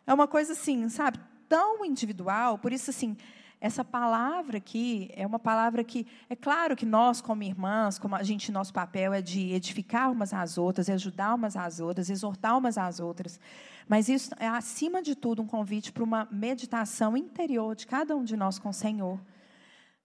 É 0.07 0.15
uma 0.15 0.29
coisa 0.29 0.53
assim, 0.53 0.89
sabe, 0.89 1.19
tão 1.49 1.85
individual. 1.85 2.59
Por 2.59 2.73
isso, 2.73 2.91
assim, 2.91 3.17
essa 3.63 3.85
palavra 3.85 4.59
aqui 4.59 5.09
é 5.15 5.25
uma 5.25 5.39
palavra 5.39 5.85
que, 5.85 6.05
é 6.29 6.35
claro 6.35 6.75
que 6.75 6.85
nós, 6.85 7.21
como 7.21 7.45
irmãs, 7.45 7.97
como 7.97 8.17
a 8.17 8.23
gente, 8.25 8.51
nosso 8.51 8.73
papel 8.73 9.13
é 9.13 9.23
de 9.23 9.53
edificar 9.53 10.11
umas 10.11 10.35
às 10.35 10.59
outras, 10.59 10.91
ajudar 10.91 11.33
umas 11.33 11.57
às 11.57 11.79
outras, 11.79 12.11
exortar 12.11 12.59
umas 12.59 12.77
às 12.77 12.99
outras. 12.99 13.39
Mas 13.89 14.09
isso 14.09 14.35
é, 14.41 14.49
acima 14.49 15.01
de 15.01 15.15
tudo, 15.15 15.43
um 15.43 15.47
convite 15.47 15.93
para 15.93 16.03
uma 16.03 16.27
meditação 16.29 17.17
interior 17.17 17.77
de 17.77 17.87
cada 17.87 18.17
um 18.17 18.25
de 18.25 18.37
nós 18.37 18.59
com 18.59 18.71
o 18.71 18.75
Senhor. 18.75 19.21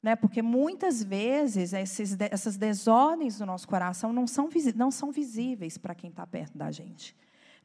Né? 0.04 0.16
Porque 0.16 0.44
muitas 0.44 1.02
vezes 1.02 1.74
esses, 1.74 2.16
essas 2.20 2.58
desordens 2.58 3.40
do 3.40 3.46
nosso 3.48 3.68
coração 3.68 4.14
não 4.14 4.28
são, 4.28 4.48
não 4.76 4.92
são 4.92 5.12
visíveis 5.12 5.80
para 5.80 5.96
quem 5.96 6.12
está 6.12 6.28
perto 6.28 6.56
da 6.56 6.70
gente. 6.70 7.16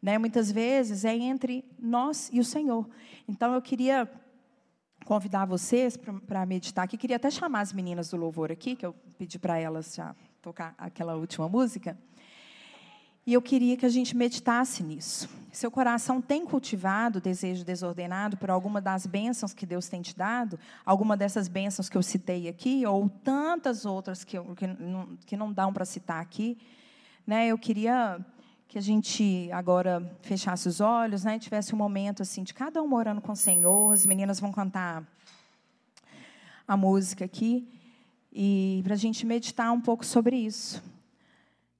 Né? 0.01 0.17
Muitas 0.17 0.51
vezes 0.51 1.05
é 1.05 1.15
entre 1.15 1.63
nós 1.79 2.31
e 2.33 2.41
o 2.41 2.45
Senhor. 2.45 2.89
Então 3.29 3.53
eu 3.53 3.61
queria 3.61 4.11
convidar 5.05 5.45
vocês 5.45 5.97
para 5.97 6.47
meditar 6.47 6.85
aqui. 6.85 6.97
Queria 6.97 7.17
até 7.17 7.31
chamar 7.31 7.61
as 7.61 7.73
meninas 7.73 8.11
do 8.11 8.17
louvor 8.17 8.51
aqui, 8.51 8.77
que 8.77 8.85
eu 8.85 8.95
pedi 9.19 9.39
para 9.39 9.59
elas 9.59 9.95
já 9.95 10.15
tocar 10.41 10.75
aquela 10.79 11.15
última 11.15 11.49
música. 11.49 11.97
E 13.25 13.33
eu 13.33 13.41
queria 13.41 13.77
que 13.77 13.87
a 13.87 13.89
gente 13.89 14.17
meditasse 14.17 14.83
nisso. 14.83 15.29
Seu 15.53 15.71
coração 15.71 16.21
tem 16.21 16.45
cultivado 16.45 17.19
o 17.19 17.23
desejo 17.23 17.65
desordenado 17.65 18.37
por 18.37 18.51
alguma 18.51 18.81
das 18.81 19.07
bênçãos 19.07 19.55
que 19.55 19.65
Deus 19.65 19.89
tem 19.89 20.03
te 20.03 20.17
dado? 20.17 20.59
Alguma 20.85 21.17
dessas 21.17 21.47
bênçãos 21.47 21.89
que 21.89 21.97
eu 21.97 22.03
citei 22.03 22.49
aqui? 22.49 22.85
Ou 22.85 23.09
tantas 23.09 23.87
outras 23.87 24.25
que, 24.25 24.37
eu, 24.37 24.57
que, 24.57 24.67
não, 24.67 25.17
que 25.25 25.37
não 25.37 25.53
dão 25.53 25.73
para 25.73 25.85
citar 25.85 26.21
aqui? 26.21 26.59
Né, 27.25 27.47
eu 27.47 27.57
queria 27.57 28.19
que 28.73 28.79
a 28.79 28.83
gente 28.83 29.49
agora 29.53 30.03
fechasse 30.23 30.67
os 30.67 30.81
olhos 30.81 31.25
né, 31.25 31.37
e 31.37 31.39
tivesse 31.39 31.75
um 31.75 31.79
momento 31.79 32.23
assim 32.23 32.43
de 32.43 32.53
cada 32.55 32.83
um 32.83 32.95
orando 32.95 33.21
com 33.21 33.33
o 33.33 33.37
Senhor. 33.37 33.93
As 33.93 34.07
meninas 34.07 34.41
vão 34.41 34.51
cantar 34.51 35.07
a 36.67 36.77
música 36.77 37.25
aqui. 37.25 37.69
E 38.33 38.81
para 38.83 38.95
a 38.95 38.97
gente 38.97 39.27
meditar 39.27 39.71
um 39.73 39.81
pouco 39.81 40.05
sobre 40.05 40.37
isso 40.37 40.83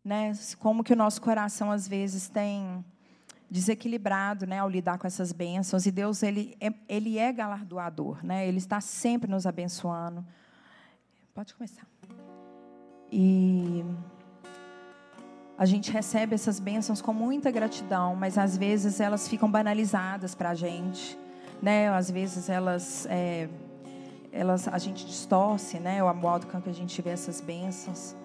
né? 0.05 0.33
Como 0.59 0.83
que 0.83 0.93
o 0.93 0.97
nosso 0.97 1.21
coração 1.21 1.71
às 1.71 1.87
vezes 1.87 2.29
tem 2.29 2.85
desequilibrado, 3.51 4.47
né, 4.47 4.61
ao 4.61 4.69
lidar 4.69 4.99
com 4.99 5.07
essas 5.07 5.31
bênçãos. 5.31 5.85
E 5.85 5.91
Deus 5.91 6.23
ele 6.23 6.57
é, 6.59 6.73
ele 6.89 7.19
é 7.19 7.31
galardoador, 7.33 8.25
né? 8.25 8.49
Ele 8.49 8.59
está 8.59 8.81
sempre 8.81 9.31
nos 9.31 9.47
abençoando. 9.47 10.25
Pode 11.35 11.55
começar. 11.55 11.87
E 13.11 13.85
a 15.63 15.65
gente 15.65 15.93
recebe 15.93 16.35
essas 16.35 16.59
bênçãos 16.59 17.01
com 17.01 17.13
muita 17.13 17.49
gratidão, 17.49 18.17
mas 18.17 18.37
às 18.37 18.57
vezes 18.57 18.99
elas 18.99 19.29
ficam 19.29 19.49
banalizadas 19.49 20.35
para 20.35 20.51
a 20.51 20.55
gente, 20.57 21.17
né? 21.63 21.89
Às 21.89 22.11
vezes 22.11 22.49
elas, 22.49 23.07
é, 23.09 23.49
elas 24.33 24.67
a 24.67 24.77
gente 24.77 25.07
distorce, 25.07 25.79
né? 25.79 26.03
O 26.03 26.13
modo 26.13 26.49
com 26.49 26.61
que 26.61 26.69
a 26.69 26.75
gente 26.75 27.01
vê 27.01 27.11
essas 27.11 27.41
bênçãos. 27.41 28.17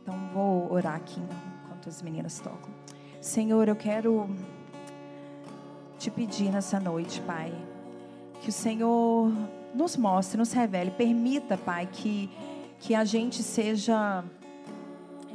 Então 0.00 0.14
vou 0.32 0.72
orar 0.72 0.94
aqui 0.94 1.20
enquanto 1.64 1.88
as 1.88 2.00
meninas 2.00 2.38
tocam. 2.38 2.70
Senhor, 3.20 3.66
eu 3.66 3.74
quero 3.74 4.30
te 5.98 6.12
pedir 6.12 6.52
nessa 6.52 6.78
noite, 6.78 7.20
Pai, 7.22 7.52
que 8.40 8.50
o 8.50 8.52
Senhor 8.52 9.32
nos 9.74 9.96
mostre, 9.96 10.38
nos 10.38 10.52
revele, 10.52 10.92
permita, 10.92 11.58
Pai, 11.58 11.88
que 11.90 12.30
que 12.80 12.94
a 12.94 13.04
gente 13.04 13.42
seja 13.42 14.24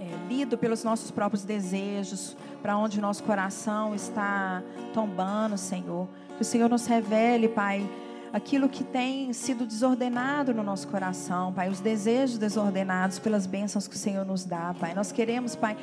é, 0.06 0.28
lido 0.28 0.58
pelos 0.58 0.84
nossos 0.84 1.10
próprios 1.10 1.44
desejos, 1.44 2.38
para 2.62 2.78
onde 2.78 3.02
nosso 3.02 3.24
coração 3.24 3.96
está 3.96 4.62
tombando, 4.94 5.58
Senhor. 5.58 6.08
Que 6.36 6.41
o 6.41 6.46
Senhor 6.46 6.70
nos 6.70 6.86
revele, 6.86 7.48
Pai, 7.48 7.89
aquilo 8.32 8.70
que 8.70 8.84
tem 8.84 9.34
sido 9.34 9.65
desordenado 9.65 10.54
no 10.54 10.62
nosso 10.62 10.88
coração, 10.88 11.52
Pai, 11.54 11.70
os 11.70 11.80
desejos 11.80 12.38
desordenados 12.38 13.18
pelas 13.18 13.48
bênçãos 13.48 13.88
que 13.88 13.96
o 13.96 13.98
Senhor 13.98 14.26
nos 14.26 14.46
dá, 14.46 14.76
Pai. 14.80 14.94
Nós 14.94 15.12
queremos, 15.12 15.56
Pai, 15.56 15.76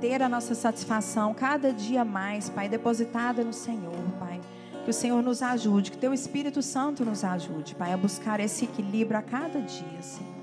ter 0.00 0.22
a 0.22 0.28
nossa 0.28 0.54
satisfação 0.54 1.32
cada 1.32 1.72
dia 1.72 2.04
mais, 2.04 2.50
Pai, 2.50 2.68
depositada 2.68 3.42
no 3.42 3.52
Senhor, 3.52 3.94
Pai. 4.18 4.40
Que 4.84 4.90
o 4.90 4.94
Senhor 4.94 5.22
nos 5.22 5.42
ajude, 5.42 5.90
que 5.90 5.98
Teu 5.98 6.12
Espírito 6.12 6.60
Santo 6.62 7.04
nos 7.04 7.24
ajude, 7.24 7.74
Pai, 7.74 7.92
a 7.92 7.96
buscar 7.96 8.40
esse 8.40 8.64
equilíbrio 8.64 9.18
a 9.18 9.22
cada 9.22 9.60
dia, 9.60 10.02
Senhor. 10.02 10.37